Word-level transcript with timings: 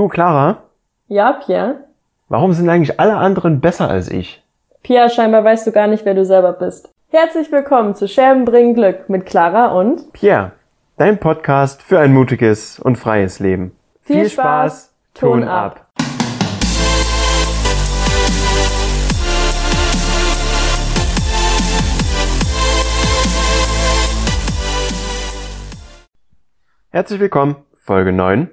Du, 0.00 0.08
Clara, 0.08 0.62
Ja, 1.08 1.34
Pierre? 1.44 1.84
warum 2.30 2.54
sind 2.54 2.70
eigentlich 2.70 2.98
alle 2.98 3.18
anderen 3.18 3.60
besser 3.60 3.90
als 3.90 4.10
ich? 4.10 4.42
Pierre, 4.82 5.10
scheinbar 5.10 5.44
weißt 5.44 5.66
du 5.66 5.72
gar 5.72 5.88
nicht, 5.88 6.06
wer 6.06 6.14
du 6.14 6.24
selber 6.24 6.54
bist. 6.54 6.88
Herzlich 7.10 7.52
willkommen 7.52 7.94
zu 7.94 8.08
Scherben 8.08 8.46
bringen 8.46 8.72
Glück 8.72 9.10
mit 9.10 9.26
Clara 9.26 9.78
und 9.78 10.10
Pierre, 10.14 10.52
dein 10.96 11.18
Podcast 11.20 11.82
für 11.82 11.98
ein 11.98 12.14
mutiges 12.14 12.78
und 12.80 12.96
freies 12.96 13.40
Leben. 13.40 13.76
Viel 14.00 14.26
Spaß, 14.30 14.90
Ton 15.12 15.44
ab. 15.44 15.86
Herzlich 26.88 27.20
willkommen, 27.20 27.56
Folge 27.74 28.12
9. 28.12 28.48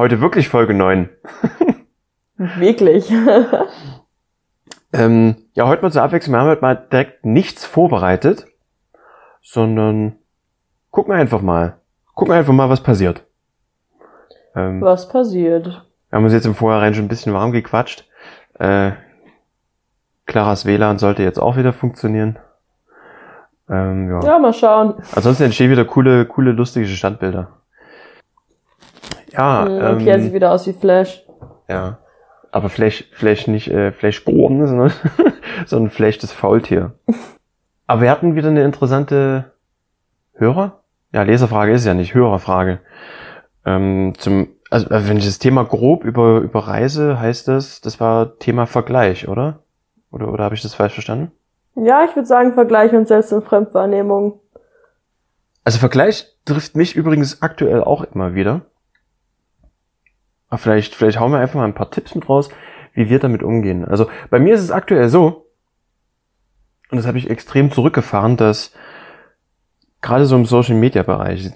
Heute 0.00 0.22
wirklich 0.22 0.48
Folge 0.48 0.72
9. 0.72 1.10
wirklich. 2.36 3.12
Ähm, 4.92 5.36
ja, 5.54 5.68
heute 5.68 5.82
mal 5.82 5.92
zur 5.92 6.02
Abwechslung. 6.02 6.34
Wir 6.34 6.40
haben 6.40 6.48
heute 6.48 6.62
mal 6.62 6.74
direkt 6.74 7.24
nichts 7.24 7.64
vorbereitet, 7.64 8.46
sondern 9.40 10.16
gucken 10.90 11.14
einfach 11.14 11.42
mal. 11.42 11.76
Gucken 12.14 12.34
einfach 12.34 12.52
mal, 12.52 12.68
was 12.68 12.82
passiert. 12.82 13.24
Ähm, 14.56 14.80
Was 14.80 15.08
passiert? 15.08 15.66
Wir 16.08 16.16
haben 16.16 16.24
uns 16.24 16.32
jetzt 16.32 16.46
im 16.46 16.56
Vorhinein 16.56 16.94
schon 16.94 17.04
ein 17.04 17.08
bisschen 17.08 17.32
warm 17.32 17.52
gequatscht. 17.52 18.08
Äh, 18.58 18.92
Claras 20.26 20.66
WLAN 20.66 20.98
sollte 20.98 21.22
jetzt 21.22 21.38
auch 21.38 21.56
wieder 21.56 21.72
funktionieren. 21.72 22.36
Ähm, 23.68 24.08
ja. 24.10 24.24
Ja, 24.24 24.38
mal 24.40 24.52
schauen. 24.52 24.94
Ansonsten 25.14 25.44
entstehen 25.44 25.70
wieder 25.70 25.84
coole, 25.84 26.26
coole, 26.26 26.50
lustige 26.50 26.88
Standbilder. 26.88 27.59
Ja, 29.32 29.64
Hm, 29.66 29.98
Pierre 29.98 30.18
sieht 30.20 30.28
ähm, 30.28 30.34
wieder 30.34 30.52
aus 30.52 30.66
wie 30.66 30.72
Flash. 30.72 31.24
ja. 31.68 31.98
Aber 32.52 32.68
Flash, 32.68 33.04
Flash 33.12 33.46
nicht 33.46 33.68
äh, 33.70 33.92
Flash 33.92 34.24
Gordon, 34.24 34.66
sondern, 34.66 34.92
sondern 35.66 35.90
Flash 35.92 36.18
das 36.18 36.32
Faultier. 36.32 36.94
Aber 37.86 38.00
wir 38.00 38.10
hatten 38.10 38.34
wieder 38.34 38.48
eine 38.48 38.64
interessante 38.64 39.52
Hörer? 40.34 40.80
Ja, 41.12 41.22
Leserfrage 41.22 41.72
ist 41.72 41.86
ja 41.86 41.94
nicht, 41.94 42.12
Hörerfrage. 42.12 42.80
Ähm, 43.64 44.14
zum, 44.18 44.48
also 44.68 44.90
äh, 44.90 45.08
wenn 45.08 45.18
ich 45.18 45.26
das 45.26 45.38
Thema 45.38 45.64
grob 45.64 46.02
über, 46.02 46.38
überreise, 46.38 47.20
heißt 47.20 47.46
das, 47.46 47.80
das 47.82 48.00
war 48.00 48.36
Thema 48.40 48.66
Vergleich, 48.66 49.28
oder? 49.28 49.60
Oder, 50.10 50.32
oder 50.32 50.42
habe 50.42 50.56
ich 50.56 50.62
das 50.62 50.74
falsch 50.74 50.94
verstanden? 50.94 51.30
Ja, 51.76 52.04
ich 52.04 52.16
würde 52.16 52.26
sagen, 52.26 52.54
Vergleich 52.54 52.92
und 52.94 53.06
Selbst- 53.06 53.32
und 53.32 53.44
Fremdwahrnehmung. 53.44 54.40
Also 55.62 55.78
Vergleich 55.78 56.26
trifft 56.44 56.74
mich 56.74 56.96
übrigens 56.96 57.42
aktuell 57.42 57.84
auch 57.84 58.02
immer 58.02 58.34
wieder. 58.34 58.62
Aber 60.50 60.58
vielleicht, 60.58 60.94
vielleicht 60.94 61.18
hauen 61.18 61.32
wir 61.32 61.38
einfach 61.38 61.54
mal 61.56 61.64
ein 61.64 61.74
paar 61.74 61.90
Tipps 61.90 62.14
mit 62.14 62.28
raus, 62.28 62.50
wie 62.92 63.08
wir 63.08 63.18
damit 63.18 63.42
umgehen. 63.42 63.84
Also 63.84 64.08
bei 64.30 64.38
mir 64.38 64.54
ist 64.54 64.62
es 64.62 64.70
aktuell 64.70 65.08
so, 65.08 65.46
und 66.90 66.98
das 66.98 67.06
habe 67.06 67.18
ich 67.18 67.30
extrem 67.30 67.70
zurückgefahren, 67.70 68.36
dass 68.36 68.72
gerade 70.00 70.26
so 70.26 70.34
im 70.34 70.44
Social 70.46 70.74
Media 70.74 71.02
Bereich, 71.04 71.50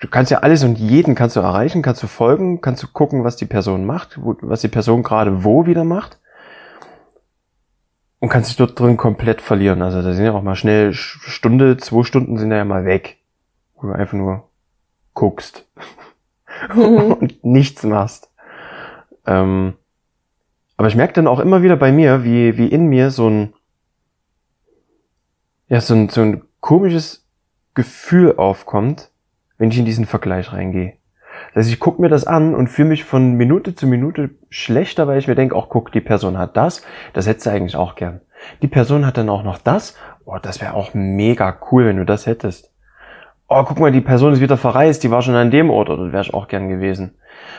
du, 0.00 0.08
kannst 0.08 0.32
ja 0.32 0.38
alles 0.38 0.64
und 0.64 0.76
jeden 0.78 1.14
kannst 1.14 1.36
du 1.36 1.40
erreichen, 1.40 1.82
kannst 1.82 2.02
du 2.02 2.08
folgen, 2.08 2.60
kannst 2.60 2.82
du 2.82 2.88
gucken, 2.88 3.22
was 3.22 3.36
die 3.36 3.46
Person 3.46 3.84
macht, 3.84 4.18
was 4.20 4.60
die 4.60 4.68
Person 4.68 5.02
gerade 5.04 5.44
wo 5.44 5.66
wieder 5.66 5.84
macht. 5.84 6.18
Und 8.18 8.28
kannst 8.28 8.50
dich 8.50 8.56
dort 8.56 8.78
drin 8.78 8.96
komplett 8.96 9.40
verlieren. 9.40 9.82
Also 9.82 10.00
da 10.00 10.12
sind 10.12 10.24
ja 10.24 10.32
auch 10.32 10.42
mal 10.42 10.54
schnell 10.54 10.90
Sch- 10.90 11.18
Stunde, 11.28 11.76
zwei 11.76 12.04
Stunden 12.04 12.38
sind 12.38 12.52
ja 12.52 12.64
mal 12.64 12.84
weg. 12.84 13.18
Wo 13.74 13.88
du 13.88 13.92
einfach 13.94 14.12
nur 14.12 14.48
guckst 15.12 15.66
und 16.76 17.44
nichts 17.44 17.82
machst. 17.82 18.31
Ähm, 19.26 19.74
aber 20.76 20.88
ich 20.88 20.96
merke 20.96 21.12
dann 21.14 21.26
auch 21.26 21.38
immer 21.38 21.62
wieder 21.62 21.76
bei 21.76 21.92
mir, 21.92 22.24
wie, 22.24 22.56
wie 22.58 22.66
in 22.66 22.86
mir 22.86 23.10
so 23.10 23.28
ein, 23.28 23.54
ja, 25.68 25.80
so 25.80 25.94
ein, 25.94 26.08
so 26.08 26.22
ein 26.22 26.42
komisches 26.60 27.26
Gefühl 27.74 28.36
aufkommt, 28.36 29.10
wenn 29.58 29.70
ich 29.70 29.78
in 29.78 29.84
diesen 29.84 30.06
Vergleich 30.06 30.52
reingehe. 30.52 30.94
Das 31.54 31.64
heißt, 31.64 31.72
ich 31.72 31.80
gucke 31.80 32.00
mir 32.00 32.08
das 32.08 32.26
an 32.26 32.54
und 32.54 32.68
fühle 32.68 32.88
mich 32.88 33.04
von 33.04 33.34
Minute 33.34 33.74
zu 33.74 33.86
Minute 33.86 34.30
schlechter, 34.48 35.06
weil 35.06 35.18
ich 35.18 35.28
mir 35.28 35.34
denke, 35.34 35.54
auch 35.54 35.68
guck, 35.68 35.92
die 35.92 36.00
Person 36.00 36.38
hat 36.38 36.56
das, 36.56 36.82
das 37.12 37.26
hättest 37.26 37.46
du 37.46 37.50
eigentlich 37.50 37.76
auch 37.76 37.94
gern. 37.94 38.20
Die 38.62 38.68
Person 38.68 39.06
hat 39.06 39.18
dann 39.18 39.28
auch 39.28 39.44
noch 39.44 39.58
das, 39.58 39.96
oh, 40.24 40.38
das 40.40 40.60
wäre 40.60 40.74
auch 40.74 40.94
mega 40.94 41.56
cool, 41.70 41.86
wenn 41.86 41.96
du 41.96 42.04
das 42.04 42.26
hättest. 42.26 42.72
Oh, 43.48 43.64
guck 43.64 43.78
mal, 43.78 43.92
die 43.92 44.00
Person 44.00 44.32
ist 44.32 44.40
wieder 44.40 44.56
verreist, 44.56 45.02
die 45.04 45.10
war 45.10 45.22
schon 45.22 45.34
an 45.34 45.50
dem 45.50 45.70
Ort, 45.70 45.90
oder 45.90 46.04
das 46.04 46.12
wäre 46.12 46.22
ich 46.22 46.34
auch 46.34 46.48
gern 46.48 46.68
gewesen. 46.68 47.14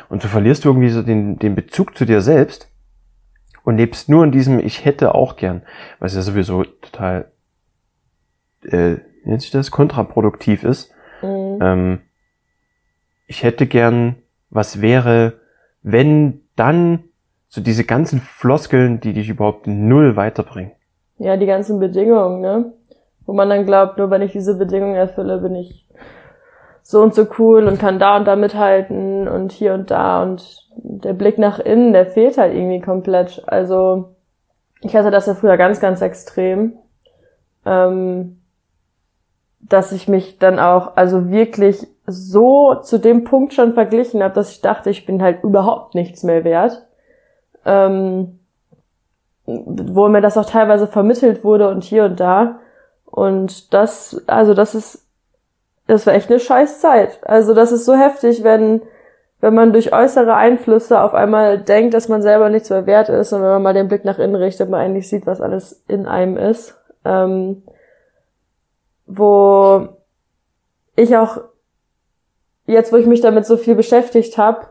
Und 0.10 0.22
so 0.22 0.28
verlierst 0.28 0.66
du 0.66 0.70
irgendwie 0.70 0.90
so 0.90 1.02
den, 1.02 1.40
den 1.40 1.56
Bezug 1.56 1.98
zu 1.98 2.06
dir 2.06 2.22
selbst 2.22 2.70
und 3.64 3.78
lebst 3.78 4.10
nur 4.10 4.24
in 4.24 4.32
diesem 4.32 4.60
Ich 4.60 4.86
hätte 4.86 5.16
auch 5.16 5.36
gern, 5.36 5.64
was 6.00 6.16
ja 6.16 6.22
sowieso 6.22 6.64
total, 6.64 7.32
äh, 8.66 8.98
nennt 9.24 9.42
sich 9.42 9.52
das, 9.52 9.72
kontraproduktiv 9.72 10.64
ist. 10.64 10.92
Mhm. 11.22 11.60
Ähm, 11.62 12.02
ich 13.28 13.44
hätte 13.44 13.66
gern, 13.68 14.16
was 14.50 14.82
wäre, 14.82 15.40
wenn 15.82 16.42
dann 16.56 17.06
so 17.48 17.62
diese 17.62 17.84
ganzen 17.84 18.20
Floskeln, 18.20 19.00
die 19.00 19.14
dich 19.14 19.30
überhaupt 19.30 19.68
null 19.68 20.16
weiterbringen. 20.16 20.72
Ja, 21.18 21.38
die 21.38 21.46
ganzen 21.46 21.80
Bedingungen, 21.80 22.42
ne? 22.42 22.74
Wo 23.26 23.34
man 23.34 23.50
dann 23.50 23.66
glaubt, 23.66 23.98
nur 23.98 24.10
wenn 24.10 24.22
ich 24.22 24.32
diese 24.34 24.58
Bedingungen 24.58 24.96
erfülle, 24.96 25.38
bin 25.38 25.56
ich 25.56 25.88
so 26.84 27.02
und 27.02 27.16
so 27.16 27.26
cool 27.40 27.66
und 27.66 27.80
kann 27.80 27.98
da 27.98 28.18
und 28.18 28.26
da 28.26 28.36
mithalten 28.36 29.28
und 29.28 29.52
hier 29.52 29.74
und 29.74 29.90
da 29.90 30.22
und 30.22 30.68
der 30.76 31.14
Blick 31.14 31.38
nach 31.38 31.60
innen, 31.60 31.94
der 31.94 32.06
fehlt 32.06 32.38
halt 32.38 32.54
irgendwie 32.54 32.82
komplett. 32.82 33.42
Also 33.48 34.16
ich 34.82 34.96
hatte 34.96 35.10
das 35.10 35.26
ja 35.26 35.34
früher 35.34 35.58
ganz, 35.58 35.80
ganz 35.80 36.02
extrem, 36.02 36.74
ähm, 37.66 38.42
dass 39.62 39.94
ich 39.94 40.10
mich 40.10 40.40
dann 40.40 40.60
auch 40.60 40.98
also 40.98 41.32
wirklich 41.32 41.88
so 42.06 42.76
zu 42.76 43.00
dem 43.00 43.24
Punkt 43.24 43.54
schon 43.54 43.74
verglichen 43.74 44.22
habe, 44.22 44.34
dass 44.36 44.52
ich 44.52 44.62
dachte, 44.62 44.90
ich 44.90 45.06
bin 45.06 45.24
halt 45.24 45.42
überhaupt 45.44 45.96
nichts 45.96 46.24
mehr 46.24 46.44
wert. 46.44 46.86
Ähm, 47.66 48.40
wo 49.46 50.08
mir 50.08 50.22
das 50.22 50.38
auch 50.38 50.46
teilweise 50.46 50.88
vermittelt 50.88 51.44
wurde 51.44 51.70
und 51.70 51.84
hier 51.84 52.06
und 52.06 52.20
da. 52.20 52.60
Und 53.06 53.74
das, 53.74 54.24
also 54.28 54.54
das 54.54 54.76
ist, 54.76 55.03
das 55.88 56.08
war 56.08 56.14
echt 56.14 56.30
eine 56.30 56.40
scheiß 56.40 56.80
Zeit. 56.80 57.20
Also 57.24 57.54
das 57.54 57.72
ist 57.72 57.86
so 57.86 57.96
heftig, 57.96 58.44
wenn, 58.44 58.82
wenn 59.42 59.54
man 59.54 59.74
durch 59.74 59.94
äußere 59.94 60.36
Einflüsse 60.36 61.02
auf 61.02 61.14
einmal 61.14 61.60
denkt, 61.60 61.94
dass 61.94 62.08
man 62.08 62.22
selber 62.22 62.50
nichts 62.50 62.70
mehr 62.70 62.86
wert 62.86 63.10
ist 63.10 63.34
und 63.34 63.42
wenn 63.42 63.50
man 63.50 63.64
mal 63.64 63.74
den 63.74 63.88
Blick 63.88 64.06
nach 64.06 64.20
innen 64.20 64.36
richtet, 64.36 64.70
man 64.70 64.80
eigentlich 64.80 65.10
sieht, 65.10 65.26
was 65.26 65.42
alles 65.42 65.84
in 65.88 66.06
einem 66.06 66.38
ist. 66.38 66.76
Ähm, 67.06 67.64
wo 69.06 69.90
ich 70.96 71.18
auch 71.18 71.42
jetzt, 72.66 72.94
wo 72.94 72.98
ich 72.98 73.06
mich 73.06 73.22
damit 73.22 73.46
so 73.46 73.58
viel 73.58 73.76
beschäftigt 73.76 74.38
habe, 74.38 74.68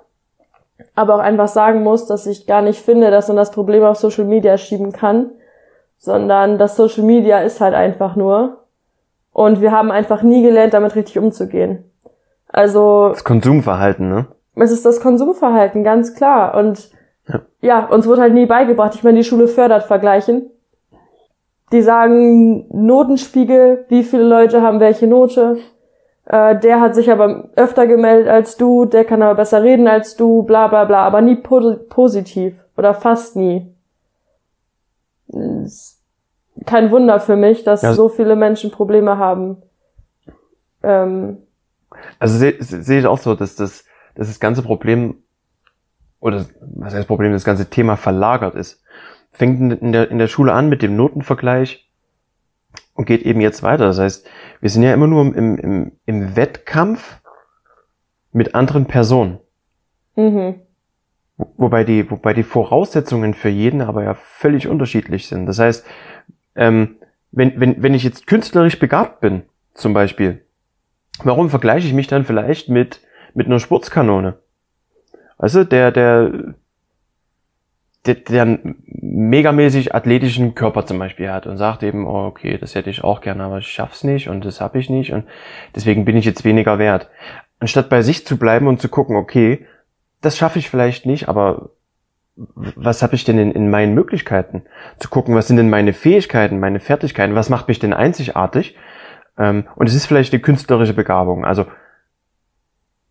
aber 0.94 1.16
auch 1.16 1.20
einfach 1.20 1.48
sagen 1.48 1.82
muss, 1.82 2.06
dass 2.06 2.26
ich 2.26 2.46
gar 2.46 2.62
nicht 2.62 2.80
finde, 2.80 3.10
dass 3.10 3.28
man 3.28 3.36
das 3.36 3.50
Problem 3.50 3.84
auf 3.84 3.98
Social 3.98 4.24
Media 4.24 4.56
schieben 4.56 4.92
kann, 4.92 5.30
sondern 5.98 6.58
das 6.58 6.76
Social 6.76 7.04
Media 7.04 7.40
ist 7.40 7.60
halt 7.60 7.74
einfach 7.74 8.16
nur. 8.16 8.61
Und 9.32 9.60
wir 9.60 9.72
haben 9.72 9.90
einfach 9.90 10.22
nie 10.22 10.42
gelernt, 10.42 10.74
damit 10.74 10.94
richtig 10.94 11.18
umzugehen. 11.18 11.84
Also 12.48 13.08
Das 13.10 13.24
Konsumverhalten, 13.24 14.08
ne? 14.08 14.26
es 14.56 14.70
ist 14.70 14.84
das 14.84 15.00
Konsumverhalten, 15.00 15.84
ganz 15.84 16.14
klar. 16.14 16.54
Und 16.54 16.90
Ja. 17.26 17.40
ja, 17.60 17.86
uns 17.86 18.06
wurde 18.06 18.20
halt 18.20 18.34
nie 18.34 18.46
beigebracht. 18.46 18.94
Ich 18.94 19.02
meine, 19.04 19.18
die 19.18 19.24
Schule 19.24 19.48
fördert 19.48 19.84
Vergleichen. 19.84 20.50
Die 21.72 21.80
sagen 21.80 22.66
Notenspiegel, 22.70 23.86
wie 23.88 24.02
viele 24.02 24.24
Leute 24.24 24.60
haben 24.60 24.80
welche 24.80 25.06
Note. 25.06 25.56
Äh, 26.26 26.58
der 26.58 26.80
hat 26.80 26.94
sich 26.94 27.10
aber 27.10 27.48
öfter 27.56 27.86
gemeldet 27.86 28.28
als 28.28 28.56
du, 28.58 28.84
der 28.84 29.04
kann 29.06 29.22
aber 29.22 29.36
besser 29.36 29.62
reden 29.62 29.88
als 29.88 30.16
du, 30.16 30.42
bla 30.42 30.68
bla 30.68 30.84
bla, 30.84 31.04
aber 31.04 31.22
nie 31.22 31.36
po 31.36 31.76
positiv 31.88 32.62
oder 32.76 32.92
fast 32.92 33.36
nie. 33.36 33.74
Ist 35.28 36.01
kein 36.66 36.90
Wunder 36.90 37.18
für 37.20 37.36
mich, 37.36 37.64
dass 37.64 37.82
Ja. 37.82 37.94
so 37.94 38.08
viele 38.08 38.36
Menschen 38.36 38.70
Probleme 38.70 39.18
haben. 39.18 39.56
Ähm, 40.82 41.38
Also 42.18 42.38
sehe 42.38 42.56
seh 42.60 42.98
ich 42.98 43.06
auch 43.06 43.18
so, 43.18 43.34
dass 43.34 43.54
das, 43.56 43.84
dass 44.14 44.28
das 44.28 44.40
ganze 44.40 44.62
Problem 44.62 45.22
oder 46.20 46.46
was 46.60 46.94
heißt 46.94 47.08
Problem, 47.08 47.32
das 47.32 47.44
ganze 47.44 47.68
Thema 47.68 47.96
verlagert 47.96 48.54
ist. 48.54 48.82
Fängt 49.32 49.80
in- 49.80 49.92
der, 49.92 50.10
in 50.10 50.18
der 50.18 50.28
Schule 50.28 50.52
an 50.52 50.68
mit 50.68 50.82
dem 50.82 50.94
Notenvergleich 50.96 51.90
und 52.94 53.06
geht 53.06 53.22
eben 53.22 53.40
jetzt 53.40 53.62
weiter. 53.62 53.86
Das 53.86 53.98
heißt, 53.98 54.26
wir 54.60 54.70
sind 54.70 54.82
ja 54.82 54.92
immer 54.94 55.06
nur 55.06 55.22
im, 55.34 55.56
im, 55.58 55.92
im 56.06 56.36
Wettkampf 56.36 57.20
mit 58.32 58.54
anderen 58.54 58.86
Personen. 58.86 59.38
mhm. 60.16 60.60
Wo- 61.36 61.52
Wobei 61.56 61.82
die, 61.84 62.10
wobei 62.10 62.34
die 62.34 62.42
Voraussetzungen 62.42 63.32
für 63.34 63.48
jeden 63.48 63.80
aber 63.80 64.04
ja 64.04 64.14
völlig 64.14 64.68
unterschiedlich 64.68 65.26
sind. 65.28 65.46
Das 65.46 65.58
heißt, 65.58 65.84
ähm, 66.54 66.96
wenn, 67.30 67.58
wenn, 67.58 67.82
wenn 67.82 67.94
ich 67.94 68.04
jetzt 68.04 68.26
künstlerisch 68.26 68.78
begabt 68.78 69.20
bin, 69.20 69.42
zum 69.74 69.94
Beispiel, 69.94 70.44
warum 71.24 71.50
vergleiche 71.50 71.86
ich 71.86 71.94
mich 71.94 72.06
dann 72.06 72.24
vielleicht 72.24 72.68
mit, 72.68 73.00
mit 73.34 73.46
einer 73.46 73.58
Sportskanone? 73.58 74.38
Du, 75.38 75.64
der, 75.64 75.90
der, 75.90 76.54
der, 78.06 78.14
der 78.14 78.58
megamäßig 78.84 79.94
athletischen 79.94 80.54
Körper 80.54 80.86
zum 80.86 80.98
Beispiel 80.98 81.30
hat 81.30 81.46
und 81.46 81.56
sagt 81.56 81.82
eben, 81.82 82.06
oh, 82.06 82.26
okay, 82.26 82.58
das 82.58 82.74
hätte 82.74 82.90
ich 82.90 83.02
auch 83.02 83.20
gerne, 83.20 83.42
aber 83.42 83.58
ich 83.58 83.66
schaff's 83.66 84.04
nicht 84.04 84.28
und 84.28 84.44
das 84.44 84.60
habe 84.60 84.78
ich 84.78 84.88
nicht 84.90 85.12
und 85.12 85.24
deswegen 85.74 86.04
bin 86.04 86.16
ich 86.16 86.24
jetzt 86.24 86.44
weniger 86.44 86.78
wert. 86.78 87.10
Anstatt 87.58 87.88
bei 87.88 88.02
sich 88.02 88.26
zu 88.26 88.38
bleiben 88.38 88.68
und 88.68 88.80
zu 88.80 88.88
gucken, 88.88 89.16
okay, 89.16 89.66
das 90.20 90.36
schaffe 90.36 90.58
ich 90.58 90.70
vielleicht 90.70 91.06
nicht, 91.06 91.28
aber 91.28 91.70
was 92.34 93.02
habe 93.02 93.14
ich 93.14 93.24
denn 93.24 93.38
in, 93.38 93.52
in 93.52 93.70
meinen 93.70 93.94
Möglichkeiten? 93.94 94.64
Zu 94.98 95.08
gucken, 95.08 95.34
was 95.34 95.48
sind 95.48 95.58
denn 95.58 95.70
meine 95.70 95.92
Fähigkeiten, 95.92 96.60
meine 96.60 96.80
Fertigkeiten, 96.80 97.34
was 97.34 97.50
macht 97.50 97.68
mich 97.68 97.78
denn 97.78 97.92
einzigartig? 97.92 98.76
Ähm, 99.38 99.64
und 99.76 99.88
es 99.88 99.94
ist 99.94 100.06
vielleicht 100.06 100.32
eine 100.32 100.42
künstlerische 100.42 100.94
Begabung. 100.94 101.44
Also 101.44 101.66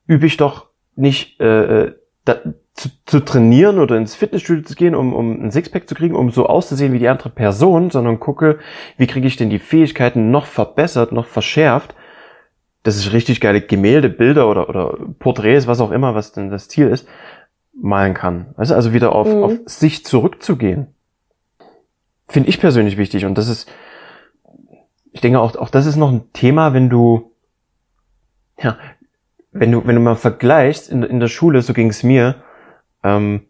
übe 0.07 0.25
ich 0.25 0.37
doch 0.37 0.69
nicht 0.95 1.39
äh, 1.39 1.83
äh 1.83 1.95
da, 2.23 2.35
zu, 2.73 2.89
zu 3.05 3.19
trainieren 3.19 3.79
oder 3.79 3.97
ins 3.97 4.15
Fitnessstudio 4.15 4.63
zu 4.63 4.75
gehen, 4.75 4.95
um, 4.95 5.13
um 5.13 5.43
ein 5.43 5.51
Sixpack 5.51 5.89
zu 5.89 5.95
kriegen, 5.95 6.15
um 6.15 6.29
so 6.29 6.45
auszusehen 6.45 6.93
wie 6.93 6.99
die 6.99 7.07
andere 7.07 7.29
Person, 7.29 7.89
sondern 7.89 8.19
gucke, 8.19 8.59
wie 8.97 9.07
kriege 9.07 9.27
ich 9.27 9.37
denn 9.37 9.49
die 9.49 9.59
Fähigkeiten 9.59 10.31
noch 10.31 10.45
verbessert, 10.45 11.11
noch 11.11 11.25
verschärft, 11.25 11.95
dass 12.83 12.99
ich 12.99 13.13
richtig 13.13 13.41
geile 13.41 13.61
Gemälde, 13.61 14.09
Bilder 14.09 14.47
oder, 14.47 14.69
oder 14.69 14.97
Porträts, 15.19 15.67
was 15.67 15.81
auch 15.81 15.91
immer, 15.91 16.15
was 16.15 16.31
denn 16.31 16.49
das 16.49 16.67
Ziel 16.67 16.87
ist, 16.87 17.07
malen 17.81 18.13
kann. 18.13 18.53
Du, 18.57 18.73
also 18.73 18.93
wieder 18.93 19.13
auf, 19.13 19.27
mhm. 19.27 19.43
auf 19.43 19.53
sich 19.65 20.05
zurückzugehen. 20.05 20.87
Finde 22.27 22.49
ich 22.49 22.59
persönlich 22.59 22.97
wichtig 22.97 23.25
und 23.25 23.37
das 23.37 23.49
ist, 23.49 23.69
ich 25.11 25.21
denke 25.21 25.39
auch, 25.39 25.55
auch 25.55 25.69
das 25.69 25.85
ist 25.85 25.97
noch 25.97 26.11
ein 26.11 26.31
Thema, 26.31 26.73
wenn 26.73 26.89
du, 26.89 27.33
ja, 28.61 28.77
wenn 29.51 29.71
du, 29.71 29.85
wenn 29.85 29.95
du 29.95 30.01
mal 30.01 30.15
vergleichst 30.15 30.89
in, 30.89 31.03
in 31.03 31.19
der 31.19 31.27
Schule, 31.27 31.61
so 31.61 31.73
ging 31.73 31.89
es 31.89 32.03
mir, 32.03 32.43
ähm, 33.03 33.47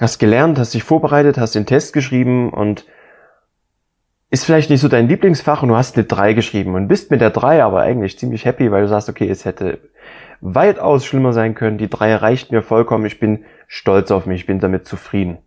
hast 0.00 0.18
gelernt, 0.18 0.58
hast 0.58 0.74
dich 0.74 0.82
vorbereitet, 0.82 1.38
hast 1.38 1.54
den 1.54 1.66
Test 1.66 1.92
geschrieben 1.92 2.50
und 2.50 2.86
ist 4.30 4.44
vielleicht 4.44 4.70
nicht 4.70 4.80
so 4.80 4.88
dein 4.88 5.08
Lieblingsfach 5.08 5.62
und 5.62 5.68
du 5.68 5.76
hast 5.76 5.96
eine 5.96 6.04
3 6.04 6.32
geschrieben 6.32 6.74
und 6.74 6.88
bist 6.88 7.10
mit 7.10 7.20
der 7.20 7.30
3 7.30 7.62
aber 7.62 7.82
eigentlich 7.82 8.18
ziemlich 8.18 8.46
happy, 8.46 8.72
weil 8.72 8.82
du 8.82 8.88
sagst, 8.88 9.08
okay, 9.08 9.28
es 9.28 9.44
hätte 9.44 9.78
weitaus 10.42 11.06
schlimmer 11.06 11.32
sein 11.32 11.54
können, 11.54 11.78
die 11.78 11.88
3 11.88 12.16
reicht 12.16 12.52
mir 12.52 12.62
vollkommen, 12.62 13.06
ich 13.06 13.18
bin 13.18 13.44
stolz 13.66 14.10
auf 14.10 14.26
mich, 14.26 14.42
ich 14.42 14.46
bin 14.46 14.60
damit 14.60 14.86
zufrieden. 14.86 15.38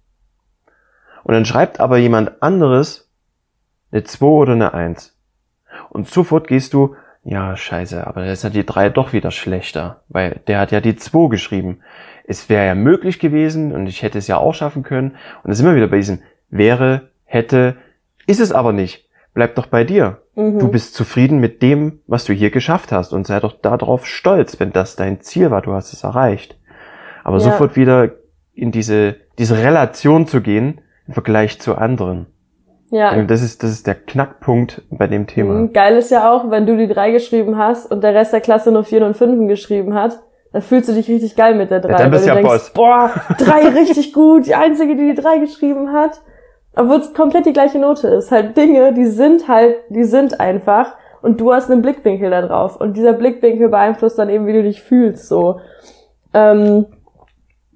Und 1.23 1.35
dann 1.35 1.45
schreibt 1.45 1.79
aber 1.79 1.97
jemand 1.97 2.41
anderes 2.41 3.11
eine 3.91 4.03
2 4.03 4.25
oder 4.25 4.53
eine 4.53 4.73
1. 4.73 5.15
Und 5.89 6.07
sofort 6.07 6.47
gehst 6.47 6.73
du, 6.73 6.95
ja, 7.23 7.55
scheiße, 7.55 8.07
aber 8.07 8.25
jetzt 8.25 8.43
hat 8.43 8.55
die 8.55 8.65
3 8.65 8.89
doch 8.89 9.13
wieder 9.13 9.29
schlechter, 9.29 10.01
weil 10.09 10.41
der 10.47 10.59
hat 10.59 10.71
ja 10.71 10.81
die 10.81 10.95
2 10.95 11.29
geschrieben 11.29 11.81
es 12.27 12.49
wäre 12.49 12.65
ja 12.65 12.75
möglich 12.75 13.19
gewesen 13.19 13.71
und 13.71 13.87
ich 13.87 14.01
hätte 14.01 14.17
es 14.17 14.27
ja 14.27 14.37
auch 14.37 14.53
schaffen 14.53 14.83
können. 14.83 15.11
Und 15.11 15.49
das 15.49 15.59
ist 15.59 15.63
immer 15.63 15.75
wieder 15.75 15.87
bei 15.87 15.97
diesem 15.97 16.21
wäre, 16.49 17.09
hätte, 17.23 17.77
ist 18.25 18.39
es 18.39 18.51
aber 18.51 18.73
nicht. 18.73 19.04
Bleib 19.35 19.53
doch 19.55 19.67
bei 19.67 19.83
dir. 19.83 20.17
Mhm. 20.33 20.57
Du 20.57 20.69
bist 20.69 20.95
zufrieden 20.95 21.39
mit 21.39 21.61
dem, 21.61 21.99
was 22.07 22.25
du 22.25 22.33
hier 22.33 22.49
geschafft 22.49 22.91
hast 22.91 23.13
und 23.13 23.27
sei 23.27 23.39
doch 23.39 23.53
darauf 23.53 24.07
stolz, 24.07 24.59
wenn 24.59 24.71
das 24.71 24.95
dein 24.95 25.21
Ziel 25.21 25.51
war, 25.51 25.61
du 25.61 25.73
hast 25.73 25.93
es 25.93 26.03
erreicht. 26.03 26.57
Aber 27.23 27.37
ja. 27.37 27.43
sofort 27.43 27.75
wieder 27.75 28.11
in 28.53 28.71
diese, 28.71 29.17
diese 29.37 29.57
Relation 29.57 30.25
zu 30.25 30.41
gehen 30.41 30.81
im 31.07 31.13
Vergleich 31.13 31.59
zu 31.59 31.75
anderen. 31.75 32.25
Ja. 32.89 33.21
Das 33.23 33.43
ist, 33.43 33.61
das 33.61 33.71
ist 33.71 33.85
der 33.85 33.95
Knackpunkt 33.95 34.83
bei 34.89 35.05
dem 35.05 35.27
Thema. 35.27 35.53
Mhm. 35.53 35.73
Geil 35.73 35.97
ist 35.97 36.09
ja 36.09 36.31
auch, 36.31 36.49
wenn 36.49 36.65
du 36.65 36.77
die 36.77 36.87
drei 36.87 37.11
geschrieben 37.11 37.57
hast 37.57 37.91
und 37.91 38.03
der 38.03 38.15
Rest 38.15 38.33
der 38.33 38.41
Klasse 38.41 38.71
nur 38.71 38.83
vier 38.83 39.05
und 39.05 39.15
fünf 39.15 39.47
geschrieben 39.47 39.93
hat 39.93 40.19
dann 40.55 40.61
fühlst 40.61 40.87
du 40.87 40.93
dich 40.93 41.09
richtig 41.09 41.35
geil 41.35 41.53
mit 41.53 41.69
der 41.69 41.81
3. 41.81 41.89
Ja, 41.89 41.97
dann 41.97 42.11
bist 42.11 42.23
du 42.23 42.29
ja 42.29 42.35
denkst, 42.35 42.49
Boss. 42.49 42.69
Boah, 42.69 43.11
3 43.39 43.67
richtig 43.75 44.13
gut, 44.13 44.45
die 44.45 44.55
einzige, 44.55 44.95
die 44.95 45.13
die 45.13 45.21
3 45.21 45.39
geschrieben 45.39 45.91
hat. 45.91 46.21
Obwohl 46.75 46.97
es 46.97 47.13
komplett 47.13 47.45
die 47.45 47.53
gleiche 47.53 47.79
Note 47.79 48.07
ist. 48.07 48.31
Halt 48.31 48.57
Dinge, 48.57 48.93
die 48.93 49.05
sind 49.05 49.47
halt, 49.47 49.77
die 49.89 50.03
sind 50.03 50.39
einfach. 50.39 50.95
Und 51.21 51.39
du 51.39 51.53
hast 51.53 51.71
einen 51.71 51.81
Blickwinkel 51.81 52.29
da 52.29 52.41
drauf. 52.41 52.79
Und 52.79 52.97
dieser 52.97 53.13
Blickwinkel 53.13 53.69
beeinflusst 53.69 54.19
dann 54.19 54.29
eben, 54.29 54.45
wie 54.45 54.53
du 54.53 54.63
dich 54.63 54.81
fühlst, 54.81 55.27
so. 55.27 55.59
Ähm, 56.33 56.85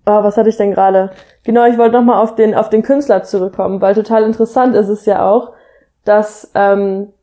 oh, 0.05 0.23
was 0.23 0.37
hatte 0.37 0.49
ich 0.49 0.57
denn 0.57 0.71
gerade? 0.71 1.11
Genau, 1.43 1.65
ich 1.65 1.77
wollte 1.77 1.95
nochmal 1.95 2.21
auf 2.21 2.35
den, 2.35 2.53
auf 2.53 2.69
den 2.69 2.83
Künstler 2.83 3.23
zurückkommen, 3.23 3.81
weil 3.81 3.95
total 3.95 4.23
interessant 4.23 4.75
ist 4.75 4.89
es 4.89 5.05
ja 5.05 5.27
auch, 5.27 5.53
dass, 6.03 6.51
ähm, 6.55 7.13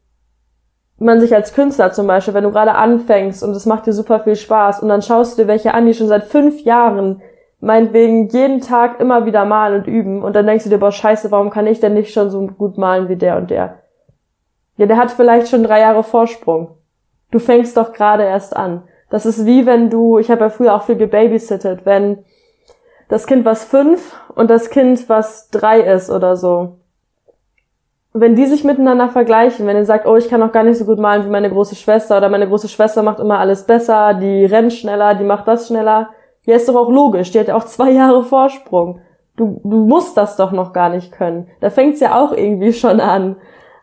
man 0.99 1.20
sich 1.20 1.34
als 1.34 1.52
Künstler 1.52 1.93
zum 1.93 2.06
Beispiel, 2.06 2.34
wenn 2.34 2.44
du 2.44 2.50
gerade 2.50 2.75
anfängst 2.75 3.43
und 3.43 3.50
es 3.50 3.67
macht 3.67 3.87
dir 3.87 3.93
super 3.93 4.20
viel 4.20 4.37
Spaß 4.37 4.81
und 4.81 4.88
dann 4.88 5.02
schaust 5.02 5.37
du 5.37 5.43
dir 5.43 5.49
welche 5.49 5.75
an, 5.75 5.87
die 5.87 5.94
schon 5.94 6.08
seit 6.08 6.25
fünf 6.25 6.62
Jahren 6.62 7.20
meinetwegen 7.61 8.29
jeden 8.29 8.61
Tag 8.61 9.00
immer 9.00 9.26
wieder 9.26 9.44
malen 9.44 9.81
und 9.81 9.87
üben 9.87 10.23
und 10.23 10.35
dann 10.37 10.47
denkst 10.47 10.64
du 10.64 10.70
dir, 10.70 10.79
boah, 10.79 10.93
scheiße, 10.93 11.31
warum 11.31 11.50
kann 11.50 11.67
ich 11.67 11.81
denn 11.81 11.94
nicht 11.94 12.12
schon 12.12 12.31
so 12.31 12.47
gut 12.47 12.79
malen 12.79 13.08
wie 13.08 13.17
der 13.17 13.37
und 13.37 13.50
der? 13.50 13.81
Ja, 14.76 14.87
der 14.87 14.97
hat 14.99 15.11
vielleicht 15.11 15.49
schon 15.49 15.62
drei 15.62 15.81
Jahre 15.81 16.05
Vorsprung. 16.05 16.76
Du 17.31 17.38
fängst 17.38 17.76
doch 17.76 17.93
gerade 17.93 18.25
erst 18.25 18.55
an. 18.55 18.82
Das 19.08 19.25
ist 19.25 19.47
wie 19.47 19.67
wenn 19.67 19.88
du, 19.88 20.19
ich 20.19 20.31
habe 20.31 20.43
ja 20.43 20.50
früher 20.50 20.75
auch 20.75 20.82
viel 20.82 20.97
gebabysittet, 20.97 21.87
wenn 21.87 22.25
das 23.08 23.26
Kind 23.26 23.44
was 23.44 23.64
fünf 23.64 24.14
und 24.35 24.50
das 24.50 24.69
Kind 24.69 25.09
was 25.09 25.49
drei 25.50 25.81
ist 25.81 26.11
oder 26.11 26.37
so 26.37 26.76
wenn 28.20 28.35
die 28.35 28.47
sich 28.47 28.64
miteinander 28.64 29.09
vergleichen, 29.09 29.67
wenn 29.67 29.76
ihr 29.76 29.85
sagt, 29.85 30.06
oh, 30.06 30.17
ich 30.17 30.29
kann 30.29 30.41
noch 30.41 30.52
gar 30.52 30.62
nicht 30.62 30.79
so 30.79 30.85
gut 30.85 30.99
malen 30.99 31.25
wie 31.26 31.31
meine 31.31 31.50
große 31.50 31.76
Schwester 31.76 32.17
oder 32.17 32.29
meine 32.29 32.49
große 32.49 32.69
Schwester 32.69 33.02
macht 33.02 33.20
immer 33.20 33.38
alles 33.38 33.64
besser, 33.64 34.14
die 34.14 34.47
rennt 34.47 34.73
schneller, 34.73 35.14
die 35.14 35.25
macht 35.25 35.47
das 35.47 35.69
schneller, 35.69 36.11
ja, 36.47 36.57
ist 36.57 36.69
doch 36.69 36.77
auch 36.77 36.91
logisch, 36.91 37.33
die 37.33 37.41
hat 37.41 37.49
ja 37.49 37.57
auch 37.57 37.65
zwei 37.65 37.91
Jahre 37.91 38.25
Vorsprung. 38.25 39.01
Du, 39.37 39.61
du 39.65 39.77
musst 39.85 40.17
das 40.17 40.37
doch 40.37 40.53
noch 40.53 40.73
gar 40.73 40.89
nicht 40.89 41.13
können. 41.13 41.49
Da 41.61 41.69
fängt's 41.69 42.01
ja 42.01 42.19
auch 42.19 42.33
irgendwie 42.33 42.73
schon 42.73 43.01
an. 43.01 43.37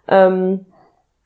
Ähm, 0.08 0.66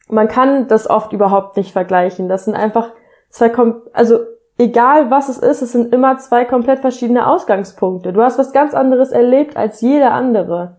man 0.10 0.28
kann 0.28 0.68
das 0.68 0.90
oft 0.90 1.14
überhaupt 1.14 1.56
nicht 1.56 1.72
vergleichen. 1.72 2.28
Das 2.28 2.46
sind 2.46 2.56
einfach 2.56 2.92
zwei, 3.30 3.50
kom 3.50 3.82
also 3.94 4.20
egal 4.58 5.12
was 5.12 5.30
es 5.30 5.38
ist, 5.38 5.62
es 5.62 5.72
sind 5.72 5.94
immer 5.94 6.18
zwei 6.18 6.44
komplett 6.44 6.80
verschiedene 6.80 7.28
Ausgangspunkte. 7.28 8.14
Du 8.14 8.22
hast 8.22 8.40
was 8.40 8.52
ganz 8.52 8.74
anderes 8.74 9.12
erlebt 9.12 9.56
als 9.56 9.82
jeder 9.82 10.12
andere. 10.12 10.78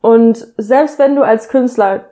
Und 0.00 0.46
selbst 0.58 0.98
wenn 0.98 1.16
du 1.16 1.22
als 1.22 1.48
Künstler 1.48 2.06